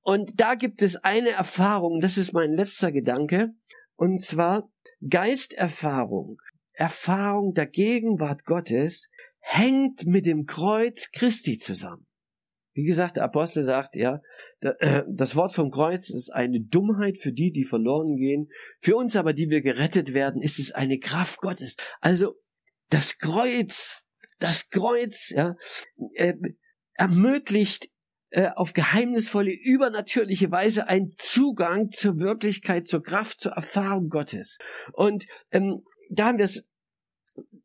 Und 0.00 0.40
da 0.40 0.54
gibt 0.54 0.82
es 0.82 0.96
eine 0.96 1.30
Erfahrung, 1.30 2.00
das 2.00 2.16
ist 2.16 2.32
mein 2.32 2.52
letzter 2.52 2.92
Gedanke, 2.92 3.50
und 3.96 4.22
zwar 4.22 4.70
Geisterfahrung, 5.06 6.38
Erfahrung 6.72 7.54
der 7.54 7.66
Gegenwart 7.66 8.44
Gottes 8.44 9.08
hängt 9.40 10.06
mit 10.06 10.26
dem 10.26 10.46
Kreuz 10.46 11.10
Christi 11.12 11.58
zusammen. 11.58 12.06
Wie 12.72 12.84
gesagt, 12.84 13.16
der 13.16 13.24
Apostel 13.24 13.62
sagt 13.62 13.96
ja, 13.96 14.20
äh, 14.60 15.02
das 15.08 15.34
Wort 15.34 15.54
vom 15.54 15.70
Kreuz 15.70 16.10
ist 16.10 16.30
eine 16.30 16.60
Dummheit 16.60 17.16
für 17.18 17.32
die, 17.32 17.50
die 17.50 17.64
verloren 17.64 18.16
gehen. 18.16 18.50
Für 18.80 18.96
uns 18.96 19.16
aber, 19.16 19.32
die 19.32 19.48
wir 19.48 19.62
gerettet 19.62 20.12
werden, 20.12 20.42
ist 20.42 20.58
es 20.58 20.72
eine 20.72 20.98
Kraft 20.98 21.40
Gottes. 21.40 21.76
Also 22.00 22.34
das 22.90 23.18
Kreuz, 23.18 24.02
das 24.38 24.68
Kreuz, 24.70 25.30
ja, 25.30 25.56
äh, 26.14 26.34
ermöglicht 26.94 27.88
äh, 28.30 28.48
auf 28.54 28.72
geheimnisvolle, 28.72 29.52
übernatürliche 29.52 30.50
Weise 30.50 30.88
einen 30.88 31.12
Zugang 31.12 31.90
zur 31.90 32.18
Wirklichkeit, 32.18 32.88
zur 32.88 33.02
Kraft, 33.02 33.40
zur 33.40 33.52
Erfahrung 33.52 34.08
Gottes. 34.08 34.58
Und 34.92 35.26
ähm, 35.50 35.84
da 36.10 36.26
haben 36.26 36.38
wir 36.38 36.44
es, 36.44 36.64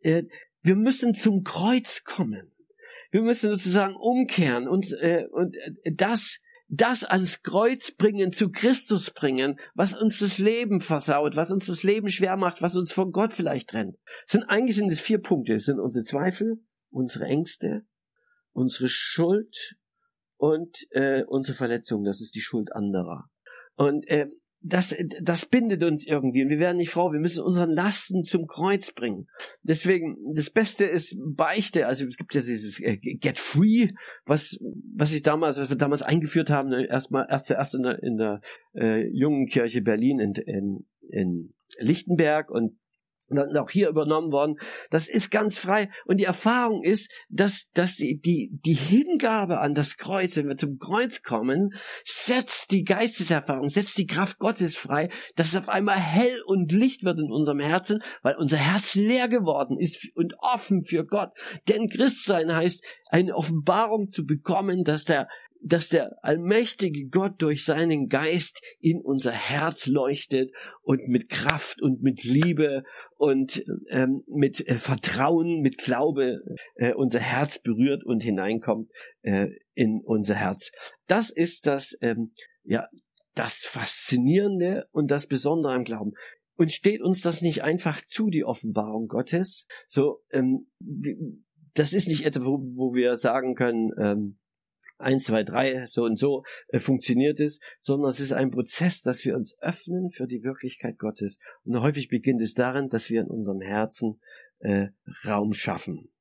äh, 0.01 0.23
wir 0.61 0.75
müssen 0.75 1.13
zum 1.13 1.43
Kreuz 1.43 2.03
kommen. 2.03 2.51
Wir 3.11 3.21
müssen 3.21 3.49
sozusagen 3.49 3.95
umkehren 3.95 4.67
und, 4.67 4.91
äh, 5.01 5.25
und 5.31 5.55
äh, 5.57 5.91
das 5.93 6.39
das 6.73 7.03
ans 7.03 7.43
Kreuz 7.43 7.91
bringen, 7.91 8.31
zu 8.31 8.49
Christus 8.49 9.11
bringen, 9.11 9.59
was 9.75 9.93
uns 9.93 10.19
das 10.19 10.37
Leben 10.37 10.79
versaut, 10.79 11.35
was 11.35 11.51
uns 11.51 11.67
das 11.67 11.83
Leben 11.83 12.09
schwer 12.09 12.37
macht, 12.37 12.61
was 12.61 12.77
uns 12.77 12.93
von 12.93 13.11
Gott 13.11 13.33
vielleicht 13.33 13.71
trennt. 13.71 13.97
Es 14.25 14.31
sind 14.31 14.43
eigentlich 14.43 14.77
sind 14.77 14.89
es 14.89 15.01
vier 15.01 15.19
Punkte. 15.19 15.53
Es 15.53 15.65
sind 15.65 15.81
unsere 15.81 16.05
Zweifel, 16.05 16.63
unsere 16.89 17.25
Ängste, 17.25 17.81
unsere 18.53 18.87
Schuld 18.87 19.75
und 20.37 20.87
äh, 20.91 21.23
unsere 21.27 21.57
Verletzung. 21.57 22.05
Das 22.05 22.21
ist 22.21 22.35
die 22.35 22.41
Schuld 22.41 22.71
anderer. 22.71 23.25
Und 23.75 24.07
äh, 24.07 24.27
das, 24.63 24.95
das 25.21 25.45
bindet 25.45 25.83
uns 25.83 26.05
irgendwie 26.05 26.43
und 26.43 26.49
wir 26.49 26.59
werden 26.59 26.77
nicht 26.77 26.91
froh. 26.91 27.11
Wir 27.11 27.19
müssen 27.19 27.43
unseren 27.43 27.71
Lasten 27.71 28.23
zum 28.23 28.45
Kreuz 28.45 28.91
bringen. 28.91 29.27
Deswegen, 29.63 30.17
das 30.35 30.49
Beste 30.51 30.85
ist 30.85 31.17
Beichte. 31.35 31.87
Also 31.87 32.05
es 32.05 32.15
gibt 32.15 32.35
ja 32.35 32.41
dieses 32.41 32.79
äh, 32.79 32.97
Get 32.97 33.39
Free, 33.39 33.89
was, 34.25 34.57
was 34.95 35.13
ich 35.13 35.23
damals, 35.23 35.57
was 35.57 35.69
wir 35.69 35.77
damals 35.77 36.03
eingeführt 36.03 36.51
haben, 36.51 36.69
ne, 36.69 36.85
erstmal, 36.87 37.25
erst 37.29 37.47
zuerst 37.47 37.73
in 37.75 37.83
der, 37.83 38.03
in 38.03 38.17
der 38.17 38.41
äh, 38.75 39.07
jungen 39.11 39.47
Kirche 39.47 39.81
Berlin 39.81 40.19
in, 40.19 40.33
in, 40.45 40.85
in 41.09 41.53
Lichtenberg 41.79 42.51
und 42.51 42.77
und 43.31 43.37
dann 43.37 43.57
auch 43.57 43.69
hier 43.69 43.89
übernommen 43.89 44.31
worden. 44.31 44.57
Das 44.89 45.07
ist 45.07 45.31
ganz 45.31 45.57
frei. 45.57 45.89
Und 46.05 46.17
die 46.17 46.25
Erfahrung 46.25 46.83
ist, 46.83 47.09
dass, 47.29 47.69
dass 47.73 47.95
die, 47.95 48.19
die, 48.19 48.51
die 48.65 48.73
Hingabe 48.73 49.59
an 49.59 49.73
das 49.73 49.97
Kreuz, 49.97 50.35
wenn 50.35 50.49
wir 50.49 50.57
zum 50.57 50.77
Kreuz 50.77 51.23
kommen, 51.23 51.73
setzt 52.03 52.71
die 52.71 52.83
Geisteserfahrung, 52.83 53.69
setzt 53.69 53.97
die 53.97 54.05
Kraft 54.05 54.37
Gottes 54.37 54.75
frei, 54.75 55.09
dass 55.35 55.53
es 55.53 55.57
auf 55.57 55.69
einmal 55.69 55.97
hell 55.97 56.41
und 56.45 56.71
Licht 56.71 57.03
wird 57.03 57.19
in 57.19 57.31
unserem 57.31 57.59
Herzen, 57.59 58.03
weil 58.21 58.35
unser 58.35 58.57
Herz 58.57 58.95
leer 58.95 59.29
geworden 59.29 59.77
ist 59.79 60.09
und 60.15 60.33
offen 60.39 60.83
für 60.83 61.05
Gott. 61.05 61.29
Denn 61.69 61.87
Christsein 61.87 62.53
heißt, 62.53 62.83
eine 63.09 63.35
Offenbarung 63.35 64.11
zu 64.11 64.25
bekommen, 64.25 64.83
dass 64.83 65.05
der 65.05 65.27
dass 65.63 65.89
der 65.89 66.17
allmächtige 66.23 67.07
Gott 67.07 67.41
durch 67.41 67.63
seinen 67.63 68.07
Geist 68.07 68.61
in 68.79 69.01
unser 69.01 69.31
Herz 69.31 69.87
leuchtet 69.87 70.51
und 70.81 71.07
mit 71.07 71.29
Kraft 71.29 71.81
und 71.81 72.01
mit 72.01 72.23
Liebe 72.23 72.83
und 73.17 73.63
ähm, 73.89 74.23
mit 74.27 74.67
äh, 74.67 74.77
Vertrauen, 74.77 75.61
mit 75.61 75.77
Glaube 75.77 76.41
äh, 76.75 76.93
unser 76.93 77.19
Herz 77.19 77.59
berührt 77.59 78.03
und 78.03 78.23
hineinkommt 78.23 78.89
äh, 79.21 79.47
in 79.73 80.01
unser 80.03 80.35
Herz. 80.35 80.71
Das 81.07 81.29
ist 81.29 81.67
das, 81.67 81.95
ähm, 82.01 82.33
ja, 82.63 82.87
das 83.35 83.57
Faszinierende 83.57 84.87
und 84.91 85.11
das 85.11 85.27
Besondere 85.27 85.73
am 85.73 85.83
Glauben. 85.83 86.13
Und 86.55 86.71
steht 86.71 87.01
uns 87.01 87.21
das 87.21 87.41
nicht 87.41 87.63
einfach 87.63 88.01
zu, 88.05 88.29
die 88.29 88.43
Offenbarung 88.43 89.07
Gottes? 89.07 89.67
So, 89.87 90.21
ähm, 90.31 90.67
das 91.73 91.93
ist 91.93 92.07
nicht 92.07 92.25
etwa, 92.25 92.45
wo, 92.45 92.59
wo 92.75 92.93
wir 92.93 93.17
sagen 93.17 93.55
können, 93.55 93.91
ähm, 93.99 94.37
eins, 95.01 95.25
zwei, 95.25 95.43
drei, 95.43 95.87
so 95.91 96.03
und 96.03 96.17
so 96.17 96.43
äh, 96.69 96.79
funktioniert 96.79 97.39
es, 97.39 97.59
sondern 97.79 98.09
es 98.09 98.19
ist 98.19 98.33
ein 98.33 98.51
Prozess, 98.51 99.01
dass 99.01 99.23
wir 99.25 99.35
uns 99.35 99.57
öffnen 99.59 100.11
für 100.11 100.27
die 100.27 100.43
Wirklichkeit 100.43 100.97
Gottes. 100.97 101.37
Und 101.63 101.79
häufig 101.81 102.07
beginnt 102.07 102.41
es 102.41 102.53
darin, 102.53 102.89
dass 102.89 103.09
wir 103.09 103.21
in 103.21 103.27
unserem 103.27 103.61
Herzen 103.61 104.19
äh, 104.59 104.87
Raum 105.25 105.53
schaffen. 105.53 106.11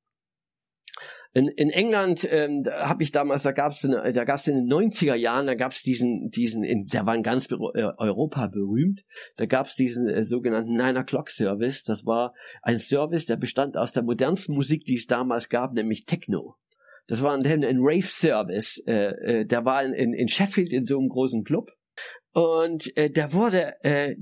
In, 1.33 1.47
in 1.47 1.69
England 1.69 2.27
ähm, 2.29 2.63
da 2.63 2.89
habe 2.89 3.03
ich 3.03 3.13
damals, 3.13 3.43
da 3.43 3.53
gab 3.53 3.71
es 3.71 3.81
da 3.81 4.23
gab's 4.25 4.47
in 4.47 4.55
den 4.55 4.67
90er 4.67 5.15
Jahren, 5.15 5.47
da 5.47 5.55
gab 5.55 5.71
es 5.71 5.81
diesen, 5.81 6.29
diesen, 6.29 6.65
in, 6.65 6.87
der 6.87 7.05
war 7.05 7.15
in 7.15 7.23
ganz 7.23 7.49
äh, 7.49 7.53
Europa 7.53 8.47
berühmt, 8.47 9.05
da 9.37 9.45
gab 9.45 9.67
es 9.67 9.75
diesen 9.75 10.09
äh, 10.09 10.25
sogenannten 10.25 10.73
Nine 10.73 10.99
O'Clock 10.99 11.29
Service. 11.29 11.83
Das 11.83 12.05
war 12.05 12.33
ein 12.61 12.79
Service, 12.79 13.27
der 13.27 13.37
bestand 13.37 13.77
aus 13.77 13.93
der 13.93 14.03
modernsten 14.03 14.55
Musik, 14.55 14.83
die 14.83 14.95
es 14.95 15.07
damals 15.07 15.47
gab, 15.47 15.71
nämlich 15.71 16.03
Techno. 16.05 16.57
Das 17.07 17.21
war 17.21 17.33
ein, 17.33 17.45
ein 17.45 17.79
Rave-Service. 17.79 18.83
Äh, 18.87 19.41
äh, 19.41 19.45
der 19.45 19.65
war 19.65 19.83
in, 19.83 20.13
in 20.13 20.27
Sheffield 20.27 20.71
in 20.71 20.85
so 20.85 20.97
einem 20.97 21.09
großen 21.09 21.43
Club. 21.43 21.71
Und 22.33 22.95
äh, 22.95 23.09
da 23.09 23.33
wurde 23.33 23.73
äh, 23.83 24.15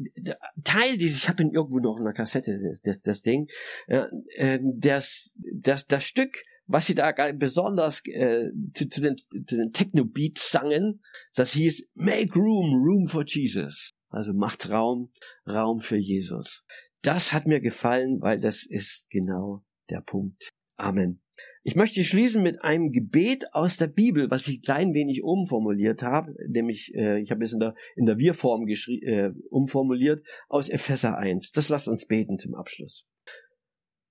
Teil 0.63 0.97
dieses, 0.97 1.19
ich 1.19 1.29
habe 1.29 1.43
ihn 1.43 1.51
irgendwo 1.51 1.79
noch 1.79 1.97
in 1.97 2.05
der 2.05 2.13
Kassette, 2.13 2.59
das, 2.59 2.81
das, 2.81 2.99
das 3.01 3.21
Ding, 3.21 3.47
äh, 3.87 4.59
das, 4.77 5.31
das, 5.53 5.85
das 5.85 6.05
Stück, 6.05 6.43
was 6.65 6.87
sie 6.87 6.95
da 6.95 7.11
besonders 7.33 8.01
äh, 8.05 8.49
zu, 8.73 8.89
zu 8.89 9.01
den, 9.01 9.17
zu 9.17 9.57
den 9.57 9.73
Techno-Beats 9.73 10.51
sangen, 10.51 11.01
das 11.35 11.53
hieß 11.53 11.87
Make 11.93 12.33
Room, 12.33 12.81
Room 12.83 13.07
for 13.07 13.23
Jesus. 13.25 13.91
Also 14.09 14.33
macht 14.33 14.69
Raum, 14.69 15.11
Raum 15.47 15.79
für 15.79 15.97
Jesus. 15.97 16.63
Das 17.03 17.31
hat 17.31 17.45
mir 17.45 17.61
gefallen, 17.61 18.21
weil 18.21 18.39
das 18.39 18.65
ist 18.65 19.09
genau 19.09 19.63
der 19.89 20.01
Punkt. 20.01 20.49
Amen. 20.77 21.21
Ich 21.63 21.75
möchte 21.75 22.03
schließen 22.03 22.41
mit 22.41 22.63
einem 22.63 22.91
Gebet 22.91 23.53
aus 23.53 23.77
der 23.77 23.87
Bibel, 23.87 24.31
was 24.31 24.47
ich 24.47 24.61
klein 24.61 24.93
wenig 24.93 25.23
umformuliert 25.23 26.03
habe, 26.03 26.33
nämlich 26.47 26.93
äh, 26.95 27.19
ich 27.19 27.31
habe 27.31 27.43
es 27.43 27.51
in 27.51 27.59
der 27.59 27.75
in 27.95 28.05
der 28.05 28.17
Wir-Form 28.17 28.65
äh, 28.67 29.31
umformuliert 29.49 30.25
aus 30.47 30.69
Epheser 30.69 31.17
1. 31.17 31.51
Das 31.51 31.69
lasst 31.69 31.87
uns 31.87 32.05
beten 32.05 32.37
zum 32.37 32.55
Abschluss. 32.55 33.05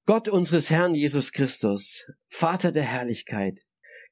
Gott 0.05 0.29
unseres 0.29 0.71
Herrn 0.71 0.95
Jesus 0.95 1.33
Christus, 1.33 2.07
Vater 2.29 2.73
der 2.73 2.85
Herrlichkeit, 2.85 3.61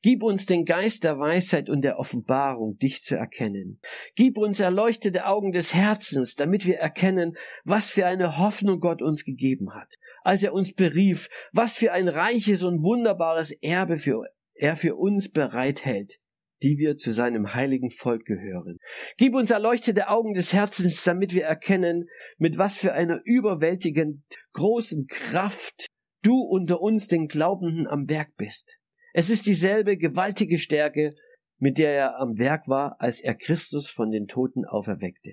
Gib 0.07 0.23
uns 0.23 0.47
den 0.47 0.65
Geist 0.65 1.03
der 1.03 1.19
Weisheit 1.19 1.69
und 1.69 1.83
der 1.83 1.99
Offenbarung, 1.99 2.79
dich 2.79 3.03
zu 3.03 3.17
erkennen. 3.17 3.81
Gib 4.15 4.39
uns 4.39 4.61
erleuchtete 4.61 5.27
Augen 5.27 5.51
des 5.51 5.75
Herzens, 5.75 6.37
damit 6.37 6.65
wir 6.65 6.77
erkennen, 6.77 7.37
was 7.65 7.91
für 7.91 8.07
eine 8.07 8.39
Hoffnung 8.39 8.79
Gott 8.79 9.03
uns 9.03 9.25
gegeben 9.25 9.75
hat, 9.75 9.97
als 10.23 10.45
er 10.45 10.53
uns 10.53 10.73
berief, 10.73 11.29
was 11.51 11.75
für 11.75 11.91
ein 11.91 12.07
reiches 12.07 12.63
und 12.63 12.85
wunderbares 12.85 13.51
Erbe 13.51 13.99
für, 13.99 14.23
er 14.55 14.77
für 14.77 14.95
uns 14.95 15.29
bereithält, 15.29 16.21
die 16.63 16.79
wir 16.79 16.97
zu 16.97 17.11
seinem 17.11 17.55
heiligen 17.55 17.91
Volk 17.91 18.27
gehören. 18.27 18.79
Gib 19.17 19.35
uns 19.35 19.51
erleuchtete 19.51 20.09
Augen 20.09 20.35
des 20.35 20.53
Herzens, 20.53 21.03
damit 21.03 21.35
wir 21.35 21.47
erkennen, 21.47 22.09
mit 22.39 22.59
was 22.59 22.77
für 22.77 22.93
einer 22.93 23.21
überwältigend 23.25 24.23
großen 24.53 25.09
Kraft 25.09 25.89
du 26.23 26.43
unter 26.43 26.81
uns 26.81 27.09
den 27.09 27.27
Glaubenden 27.27 27.89
am 27.89 28.09
Werk 28.09 28.37
bist. 28.37 28.79
Es 29.19 29.31
ist 29.31 29.47
dieselbe 29.47 29.97
gewaltige 29.97 30.59
Stärke, 30.59 31.15
mit 31.57 31.79
der 31.79 31.91
er 31.91 32.21
am 32.21 32.39
Werk 32.39 32.69
war, 32.69 33.01
als 33.01 33.23
er 33.23 33.35
Christus 33.35 33.89
von 33.89 34.11
den 34.11 34.27
Toten 34.27 34.67
auferweckte. 34.67 35.33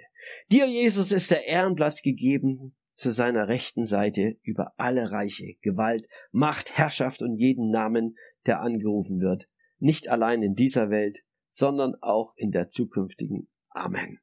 Dir, 0.50 0.68
Jesus, 0.68 1.12
ist 1.12 1.32
der 1.32 1.48
Ehrenplatz 1.48 2.02
gegeben 2.02 2.78
zu 2.94 3.12
seiner 3.12 3.50
rechten 3.50 3.86
Seite 3.86 4.38
über 4.42 4.72
alle 4.78 5.12
Reiche, 5.12 5.56
Gewalt, 5.62 6.08
Macht, 6.32 6.78
Herrschaft 6.78 7.22
und 7.22 7.36
jeden 7.36 7.72
Namen, 7.72 8.16
der 8.46 8.62
angerufen 8.62 9.20
wird, 9.20 9.50
nicht 9.80 10.08
allein 10.08 10.44
in 10.44 10.56
dieser 10.56 10.90
Welt, 10.90 11.20
sondern 11.50 11.94
auch 12.00 12.32
in 12.38 12.52
der 12.52 12.70
zukünftigen. 12.70 13.50
Amen. 13.68 14.23